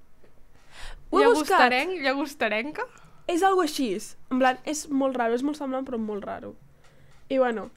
[1.09, 1.59] ho he buscat.
[1.69, 2.85] Llagostarenc, llagostarenca?
[3.27, 3.93] És algo així.
[4.31, 6.53] En plan, és molt raro, és molt semblant, però molt raro.
[7.31, 7.69] I bueno,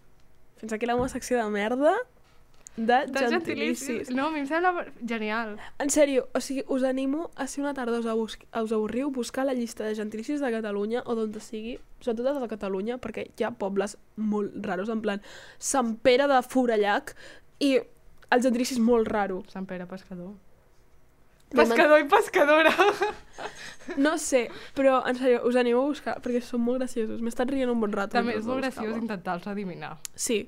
[0.61, 1.94] fins aquí la meva secció de merda
[2.76, 4.11] de, De gentilicis.
[4.11, 5.55] No, a mi em sembla genial.
[5.80, 9.47] En sèrio, o sigui, us animo a si una tarda us, abus us avorriu buscar
[9.47, 13.55] la llista de gentilicis de Catalunya o d'on sigui, sobretot de Catalunya, perquè hi ha
[13.57, 15.24] pobles molt raros, en plan
[15.59, 17.14] Sant Pere de Forallac
[17.64, 17.78] i
[18.30, 19.42] el gentilici és molt raro.
[19.49, 20.34] Sant Pere Pescador.
[21.55, 22.74] Pescador i pescadora.
[23.97, 27.20] No sé, però en sèrio, us animo a buscar, perquè són molt graciosos.
[27.22, 28.16] M'he estat rient un bon rato.
[28.16, 29.92] També és molt graciós intentar-los adivinar.
[30.18, 30.40] Sí.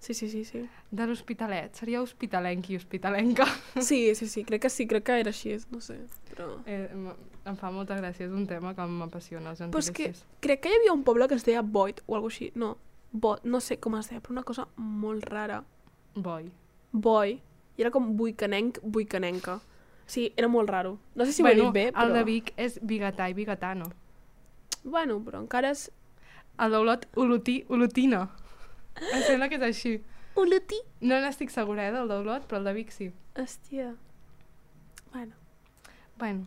[0.00, 0.62] Sí, sí, sí, sí.
[0.90, 1.76] De l'Hospitalet.
[1.76, 3.44] Seria hospitalenc i hospitalenca.
[3.76, 5.98] Sí, sí, sí, crec que sí, crec que era així, no sé.
[6.30, 6.48] Però...
[6.64, 10.10] Eh, em, fa molta gràcia, és un tema que m'apassiona, Però és que
[10.40, 12.52] crec que hi havia un poble que es deia Boyd o alguna així.
[12.56, 12.76] No,
[13.12, 15.62] Bo no sé com es deia, però una cosa molt rara.
[16.14, 16.50] Boi.
[16.92, 17.38] Boy.
[17.76, 19.60] I era com buicanenc, buicanenca.
[20.06, 20.98] Sí, era molt raro.
[21.14, 22.06] No sé si ho he bueno, dit bé, però...
[22.06, 23.90] el de Vic és bigatà i bigatano.
[24.84, 25.88] Bueno, però encara és...
[26.62, 28.22] El d'Olot, olotí, olotina.
[28.96, 29.96] Em sembla que és així.
[30.40, 30.78] Olotí.
[31.04, 33.10] No n'estic segura, eh, del d'Olot, però el de Vic sí.
[33.36, 33.90] Hòstia.
[35.12, 35.34] Bueno.
[36.16, 36.46] Bueno,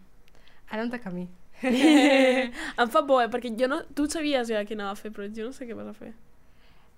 [0.70, 1.28] ara on camí.
[1.62, 3.30] em fa por, eh?
[3.30, 3.84] Perquè jo no...
[3.93, 6.14] Tu sabies ja què anava a fer, però jo no sé què vas a fer.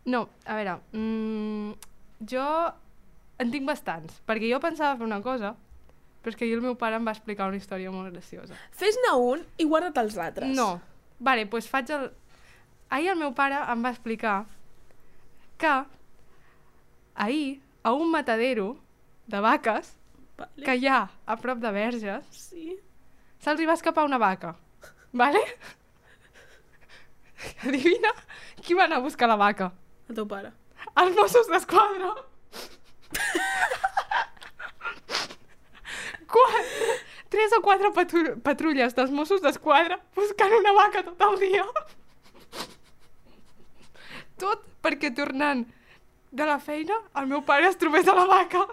[0.06, 1.74] No, a veure, mm,
[2.30, 2.46] jo
[3.42, 5.56] en tinc bastants, perquè jo pensava fer una cosa,
[6.22, 8.56] però és que ahir el meu pare em va explicar una història molt graciosa.
[8.78, 10.52] Fes-ne un i guarda't els altres.
[10.56, 10.80] No,
[11.20, 12.10] vale, doncs faig el...
[12.92, 14.46] Ahir el meu pare em va explicar
[15.58, 15.74] que
[17.16, 18.78] ahir a un matadero
[19.28, 19.94] de vaques
[20.38, 20.64] Vale.
[20.66, 22.76] que hi ha a prop de Verges Sí.
[23.40, 24.56] se'ls va escapar una vaca,
[25.14, 25.40] vale?
[27.68, 28.12] Adivina
[28.62, 29.72] qui va anar a buscar la vaca?
[30.10, 30.52] El teu pare.
[31.02, 32.12] Els Mossos d'Esquadra.
[36.34, 36.96] quatre,
[37.34, 41.68] tres o quatre patru patrulles dels Mossos d'Esquadra buscant una vaca tot el dia.
[44.42, 45.66] Tot perquè tornant
[46.32, 48.66] de la feina el meu pare es trobés a la vaca.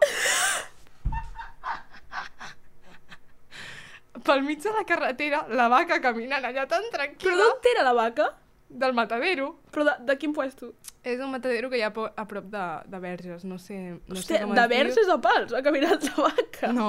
[4.28, 7.94] Pel mig de la carretera, la vaca caminant allà tan Però tranquil·la d'on era la
[7.96, 8.26] vaca?
[8.68, 9.58] Del matadero.
[9.72, 10.74] Però de, de quin puesto?
[11.02, 14.20] És un matadero que hi ha a prop de, de Verges, no sé, no sé
[14.20, 14.76] Hòstia, com de diu.
[14.76, 16.72] verges a pals, ha caminat la vaca.
[16.76, 16.88] No,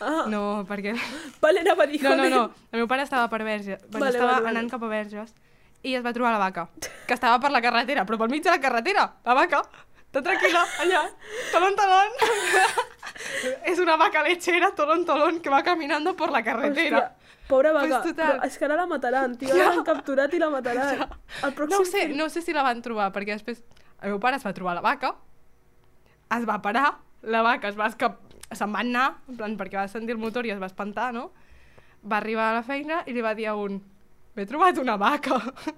[0.00, 0.92] Ah, no, perquè...
[1.40, 2.42] vale, anava a dir, No, no, no,
[2.72, 4.58] el meu pare estava per Verges, Vale, vale, estava vale, vale.
[4.58, 5.32] anant cap a Verges
[5.82, 6.68] i es va trobar la vaca,
[7.06, 9.62] que estava per la carretera, però pel mig de la carretera, la vaca,
[10.10, 11.04] tan tranquil·la, allà,
[11.52, 12.10] talon, talon.
[13.64, 16.98] es una vaca lechera, tolón, tolón, que va caminando por la carretera.
[16.98, 17.17] Hòstia,
[17.48, 17.88] pobra vaca.
[17.88, 18.38] Pues total.
[18.38, 19.50] Però és que ara la mataran, tio.
[19.56, 19.72] Ja.
[19.72, 21.04] L'han capturat i la mataran.
[21.42, 21.74] El pròxim...
[21.76, 23.62] No sé, film- no sé si la van trobar, perquè després
[24.02, 25.14] el meu pare es va trobar la vaca,
[26.36, 26.88] es va parar,
[27.22, 28.20] la vaca es va escap...
[28.52, 31.30] se'n va anar, en plan, perquè va sentir el motor i es va espantar, no?
[32.08, 33.80] Va arribar a la feina i li va dir a un
[34.38, 35.34] m'he trobat una vaca.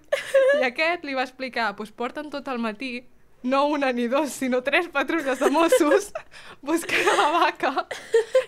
[0.60, 3.06] I aquest li va explicar, doncs porten tot el matí,
[3.42, 6.10] no una ni dos, sinó tres patrulles de Mossos
[6.60, 7.86] buscant la vaca,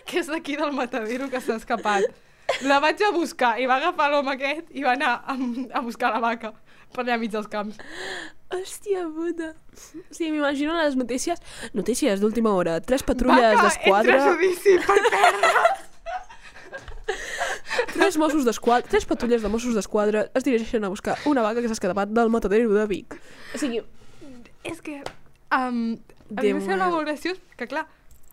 [0.05, 2.05] que és d'aquí del matadero que s'ha escapat.
[2.67, 5.37] La vaig a buscar i va agafar l'home aquest i va anar a,
[5.79, 6.53] a buscar la vaca
[6.93, 7.79] per allà mig dels camps.
[8.53, 9.53] Hòstia puta.
[10.13, 11.41] Sí, m'imagino les notícies.
[11.73, 12.77] Notícies d'última hora.
[12.81, 14.19] Tres patrulles vaca d'esquadra.
[14.19, 15.53] entra a judici per perdre.
[17.93, 21.69] Tres Mossos d'Esquadra, tres patrulles de Mossos d'Esquadra es dirigeixen a buscar una vaca que
[21.69, 23.17] s'ha escapat del matadero de Vic.
[23.53, 23.81] O sigui,
[24.69, 24.99] és que...
[25.53, 25.97] Um,
[26.33, 27.85] a mi em sembla molt graciós, que clar,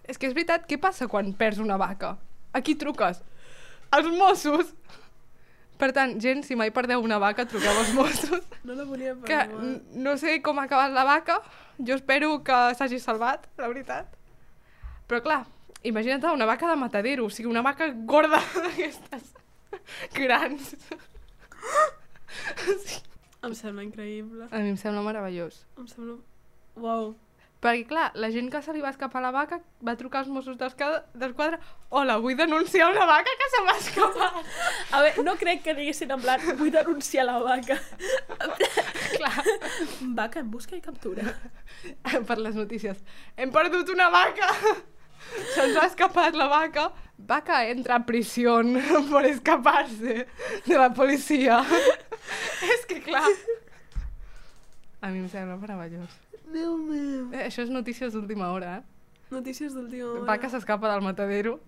[0.08, 2.14] és que és veritat, què passa quan perds una vaca?
[2.52, 3.20] A qui truques?
[3.90, 4.74] Als Mossos.
[5.80, 8.44] Per tant, gent, si mai perdeu una vaca, truqueu als Mossos.
[8.64, 11.38] No la volia Que n- no sé com ha acabat la vaca,
[11.78, 14.10] jo espero que s'hagi salvat, la veritat.
[15.08, 15.46] Però clar,
[15.82, 18.36] imagina't una vaca de matadero, o sigui, una vaca gorda
[18.66, 19.32] d'aquestes
[20.12, 20.74] grans.
[23.42, 24.48] Em sembla increïble.
[24.52, 25.62] A mi em sembla meravellós.
[25.80, 26.18] Em sembla...
[26.76, 27.14] Uau.
[27.60, 30.56] Perquè, clar, la gent que se li va escapar la vaca va trucar als Mossos
[30.56, 31.58] d'Esquadra
[31.90, 34.54] hola, vull denunciar una vaca que se m'ha escapat.
[34.96, 37.76] A veure, no crec que diguessin en plan vull denunciar la vaca.
[39.18, 39.44] clar,
[40.20, 41.34] Vaca en busca i captura.
[42.28, 43.04] per les notícies.
[43.36, 44.48] Hem perdut una vaca!
[45.54, 46.88] Se'ns ha escapat la vaca.
[47.18, 48.72] Vaca entra a prisión
[49.10, 50.26] por escaparse
[50.64, 51.60] de la policía.
[52.64, 53.28] És que, clar...
[55.00, 56.29] A mi em sembla meravellós.
[56.52, 57.28] Déu meu.
[57.32, 58.82] Eh, això és notícies d'última hora, eh?
[59.30, 60.24] Notícies d'última hora.
[60.32, 61.58] Vaca s'escapa del matadero.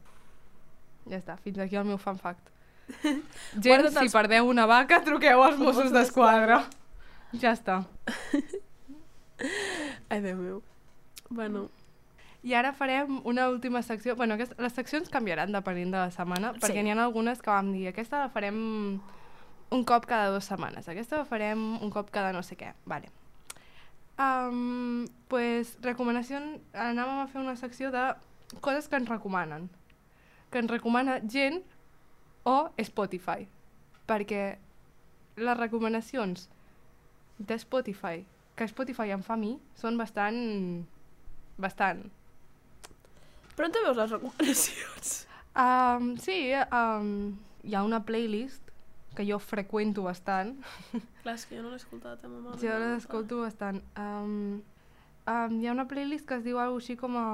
[1.09, 2.49] Ja està, fins aquí el meu fan fact.
[3.63, 6.65] Gent, si els- perdeu una vaca, truqueu als Mossos Mossos d'Esquadra.
[7.41, 7.85] Ja està.
[10.11, 10.63] Ai, Déu meu.
[11.31, 11.69] Bueno,
[12.43, 14.17] I ara farem una última secció.
[14.19, 16.61] Bueno, aquest, les seccions canviaran depenent de la setmana, Sí.
[16.65, 19.01] perquè n'hi ha algunes que vam dir aquesta la farem
[19.71, 22.75] un cop cada dues setmanes, aquesta la farem un cop cada no sé què.
[22.85, 23.09] Vale.
[24.21, 26.41] Um, pues, recomanació...
[26.73, 28.05] Anàvem a fer una secció de
[28.61, 29.69] coses que ens recomanen.
[30.53, 31.63] Que ens recomana gent
[32.49, 33.47] o Spotify.
[34.09, 34.43] Perquè
[35.37, 36.49] les recomanacions
[37.39, 40.43] de Spotify, que Spotify em fa a mi, són bastant...
[41.61, 42.05] bastant
[43.57, 45.13] però on te veus les recomanacions?
[45.53, 46.37] Um, sí,
[46.73, 47.09] um,
[47.63, 48.72] hi ha una playlist
[49.17, 50.57] que jo freqüento bastant.
[51.23, 52.57] Clar, és que jo no l'he escoltat, eh, mama.
[52.61, 53.83] Jo l'escolto bastant.
[53.99, 54.63] Um,
[55.27, 57.27] um, hi ha una playlist que es diu alguna així com a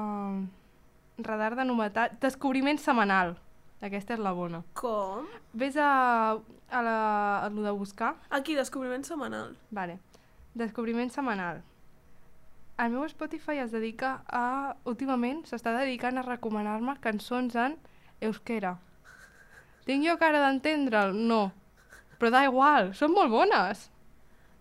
[1.23, 3.37] radar de novetat, descobriment setmanal.
[3.81, 4.61] Aquesta és la bona.
[4.75, 5.27] Com?
[5.55, 6.99] Ves a, a, la,
[7.45, 8.15] a lo de buscar.
[8.29, 9.55] Aquí, descobriment setmanal.
[9.71, 9.99] Vale.
[10.53, 11.61] Descobriment setmanal.
[12.79, 14.75] El meu Spotify es dedica a...
[14.87, 17.75] Últimament s'està dedicant a recomanar-me cançons en
[18.23, 18.77] euskera.
[19.87, 21.15] Tinc jo cara d'entendre'l?
[21.15, 21.49] No.
[22.19, 23.87] Però da igual, són molt bones.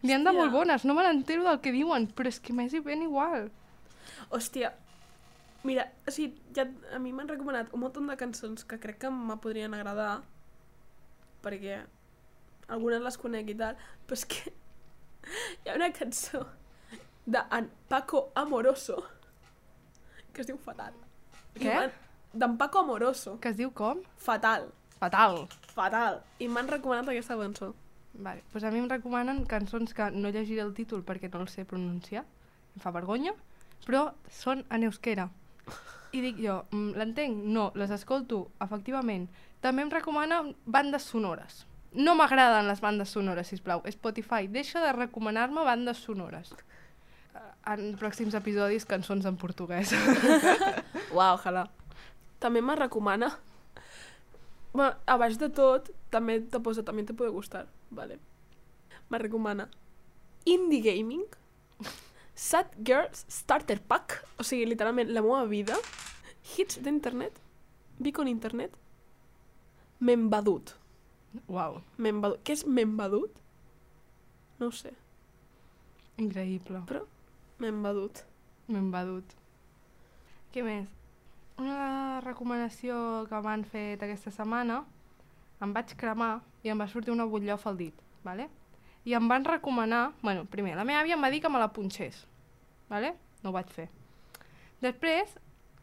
[0.03, 2.77] N'hi han de molt bones, no me n'entero del que diuen, però és que m'és
[2.85, 3.49] ben igual.
[4.31, 4.71] Hòstia,
[5.67, 9.11] mira, o sigui, ja, a mi m'han recomanat un munt de cançons que crec que
[9.11, 10.23] me podrien agradar,
[11.43, 11.83] perquè
[12.69, 14.55] algunes les conec i tal, però és que
[15.65, 16.47] hi ha una cançó
[17.27, 19.03] d'en Paco Amoroso
[20.39, 20.95] que es diu Fatal.
[21.59, 21.79] I Què?
[22.39, 23.39] D'en Paco Amoroso.
[23.43, 24.05] Que es diu com?
[24.23, 24.69] Fatal.
[24.99, 25.47] Fatal.
[25.75, 26.23] Fatal.
[26.43, 27.73] I m'han recomanat aquesta cançó.
[28.15, 28.43] Vale.
[28.53, 31.65] Pues a mi em recomanen cançons que no llegiré el títol perquè no el sé
[31.65, 32.25] pronunciar,
[32.75, 33.35] em fa vergonya,
[33.87, 35.29] però són en euskera.
[36.13, 37.43] I dic jo, mm, l'entenc?
[37.45, 39.29] No, les escolto, efectivament.
[39.61, 41.67] També em recomanen bandes sonores.
[41.93, 43.83] No m'agraden les bandes sonores, sisplau.
[43.93, 46.53] Spotify, deixa de recomanar-me bandes sonores.
[47.35, 49.93] Eh, En pròxims episodis, cançons en portuguès.
[51.13, 51.69] Uau, ojalà.
[52.41, 53.29] També me recomana...
[54.79, 58.21] Bueno, a baix de tot, també te posa, també te puede gustar, vale?
[59.11, 59.65] Me recomana
[60.47, 61.25] Indie Gaming,
[62.39, 65.75] Sad Girls Starter Pack, o sigui, literalment, la meva vida,
[66.55, 67.41] hits d'internet,
[67.99, 68.77] Vic on internet,
[69.99, 70.77] Membadut.
[71.51, 72.39] Uau, Membadut.
[72.47, 73.35] Què és Membadut?
[74.61, 74.93] No ho sé.
[76.23, 76.85] increïble.
[77.59, 78.23] Membadut.
[78.71, 79.35] Me'n va dut.
[80.55, 80.87] Què més?
[81.59, 84.85] Una recomanació que m'han fet aquesta setmana,
[85.65, 88.47] em vaig cremar i em va sortir una butllofa al dit, vale?
[89.05, 91.73] I em van recomanar, bueno, primer, la meva àvia em va dir que me la
[91.75, 92.21] punxés,
[92.91, 93.17] vale?
[93.43, 93.89] No ho vaig fer.
[94.85, 95.35] Després,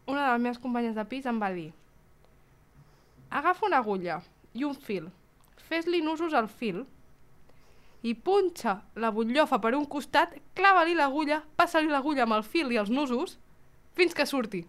[0.08, 1.74] una de les meves companyes de pis em va dir
[3.36, 4.22] agafa una agulla
[4.54, 5.10] i un fil,
[5.68, 6.86] fes-li nusos al fil
[8.06, 12.80] i punxa la butllofa per un costat, clava-li l'agulla, passa-li l'agulla amb el fil i
[12.80, 13.36] els nusos
[13.98, 14.64] fins que surti.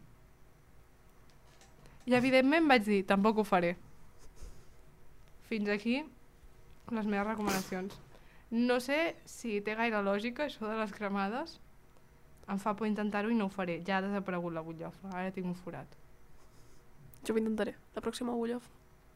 [2.07, 3.75] I evidentment vaig dir, tampoc ho faré.
[5.51, 6.01] Fins aquí
[6.95, 7.95] les meves recomanacions.
[8.51, 11.57] No sé si té gaire lògica això de les cremades.
[12.47, 13.81] Em fa por intentar-ho i no ho faré.
[13.87, 15.87] Ja ha desaparegut la butllofa, ara tinc un forat.
[17.27, 17.75] Jo ho intentaré.
[17.97, 18.63] La pròxima bullov.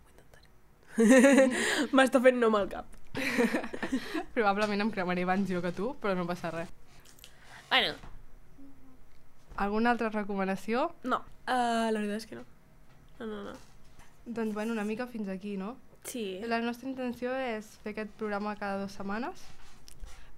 [0.02, 1.50] Ho intentaré.
[1.94, 2.90] M'està fent nom al cap.
[4.34, 6.70] Probablement em cremaré abans jo que tu, però no passa res.
[7.70, 7.94] Bueno,
[9.60, 10.88] Alguna altra recomanació?
[11.04, 11.18] no.
[11.50, 12.44] Uh, la veritat és que no.
[13.20, 13.52] No, no, no.
[14.26, 15.76] Doncs bueno, una mica fins aquí, no?
[16.04, 16.40] Sí.
[16.48, 19.42] La nostra intenció és fer aquest programa cada dues setmanes,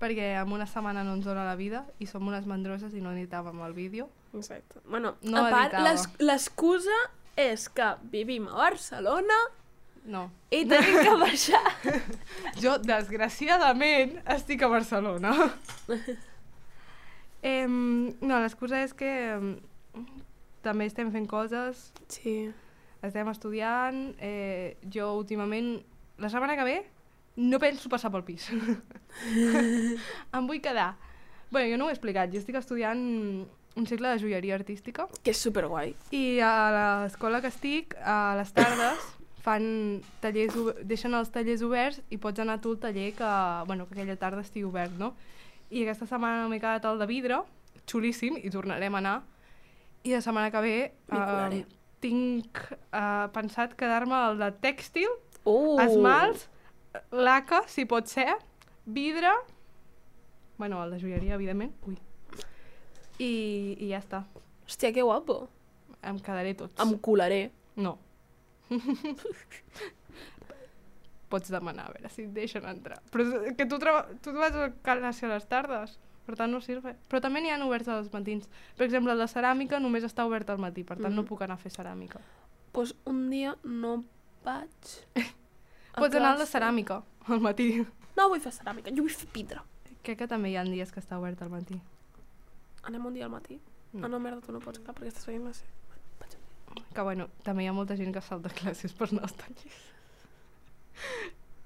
[0.03, 3.12] perquè en una setmana no ens dona la vida i som unes mandroses i no
[3.14, 4.09] editàvem el vídeo.
[4.35, 4.80] Exacte.
[4.89, 5.76] Bueno, No a part,
[6.18, 6.97] l'excusa
[7.39, 9.39] és que vivim a Barcelona
[10.05, 10.24] No.
[10.51, 11.62] i tenim que baixar.
[12.62, 15.30] Jo, desgraciadament, estic a Barcelona.
[17.43, 19.53] em, no, l'excusa és que em,
[20.66, 22.51] també estem fent coses, Sí.
[23.03, 25.81] Estem estudiant, eh, jo últimament,
[26.19, 26.77] la setmana que ve,
[27.37, 28.51] no penso passar pel pis.
[30.37, 30.95] em vull quedar.
[31.53, 33.03] Bé, jo no ho he explicat, jo estic estudiant
[33.75, 35.95] un cicle de joieria artística Que és superguai.
[36.13, 36.53] i a
[37.05, 39.05] l'escola que estic, a les tardes,
[39.43, 43.31] fan tallers, deixen els tallers oberts i pots anar tu al taller que,
[43.67, 45.15] bueno, que aquella tarda estigui obert, no?
[45.73, 47.41] I aquesta setmana m'he quedat al de vidre,
[47.89, 49.17] xulíssim, i tornarem a anar.
[50.05, 51.65] I la setmana que ve eh,
[52.03, 55.13] tinc eh, pensat quedar-me al de tèxtil,
[55.45, 55.79] Uh!
[55.83, 56.45] esmalts,
[57.11, 58.37] laca, si pot ser,
[58.87, 59.33] vidre,
[60.59, 61.97] bueno, el de joieria, evidentment, ui.
[63.23, 63.33] I,
[63.79, 64.23] i ja està,
[64.67, 65.49] Hòstia, que guapo.
[66.03, 66.79] em quedaré tots.
[66.83, 67.51] Em colaré.
[67.77, 67.97] No.
[71.33, 72.99] Pots demanar, a veure si et deixen entrar.
[73.13, 73.25] Però
[73.57, 73.79] que tu,
[74.23, 74.67] tu vas a
[75.33, 75.95] les tardes,
[76.27, 76.97] per tant no sirve.
[77.09, 78.49] Però també n'hi ha oberts als matins.
[78.77, 81.29] Per exemple, de ceràmica només està obert al matí, per tant no Mhm.
[81.29, 82.20] puc anar a fer ceràmica.
[82.73, 84.05] Pues un dia no
[84.45, 84.68] vaig
[85.95, 86.53] a Pots anar de classe.
[86.59, 87.87] ceràmica al matí.
[88.16, 89.61] No vull fer ceràmica, jo vull fer vidre.
[90.03, 91.81] Crec que també hi ha dies que està obert al matí.
[92.83, 93.61] Anem un dia al matí?
[93.93, 94.07] No.
[94.07, 95.70] Ah, no, merda, tu no pots, clar, perquè estàs veient la sèrie.
[96.18, 99.35] Vaig a- Que bueno, també hi ha molta gent que salta classes per anar als
[99.35, 99.93] tallers.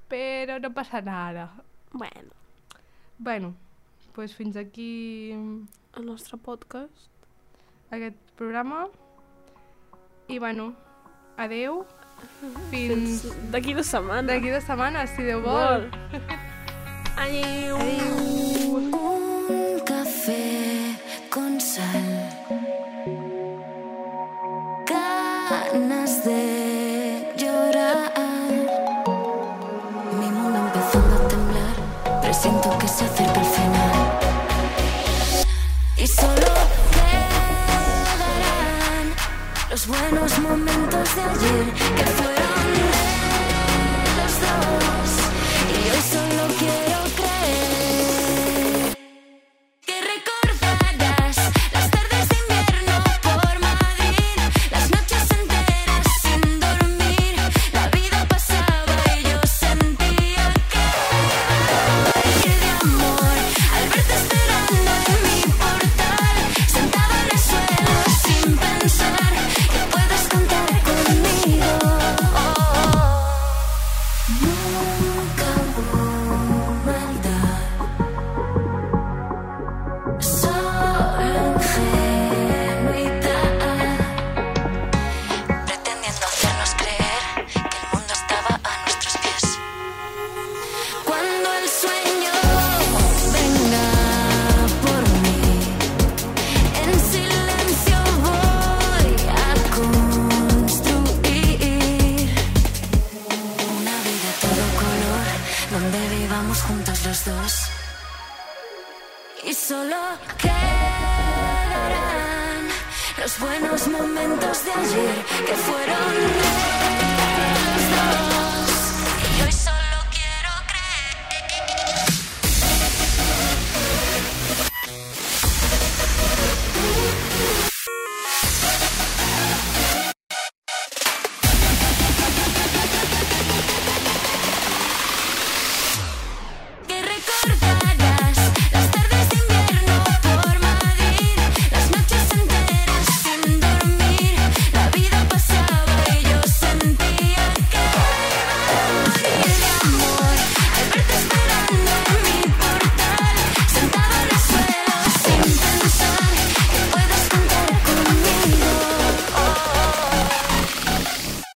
[0.09, 1.53] Però no passa nada.
[1.93, 2.31] Bueno,
[3.19, 3.66] Bueno, doncs
[4.17, 7.11] pues fins aquí el nostre podcast.
[7.91, 8.89] aquest programa.
[10.29, 10.75] I bueno,
[11.37, 11.85] adeu.
[12.71, 14.27] Fins Fins d'aquí dues setmanes.
[14.27, 15.53] d'aquí dues setmanes, si Déu vol.
[15.53, 15.91] Vol.
[17.25, 17.77] Adéu.
[18.97, 20.97] Un café
[21.31, 22.09] con sal.
[24.89, 28.13] Ganas de llorar.
[30.19, 31.77] Mi mundo empezando a temblar.
[32.23, 33.46] Presiento que se acerca
[39.87, 45.11] buenos momentos de ayer que fueron de los dos.
[45.71, 46.86] Y hoy solo quiero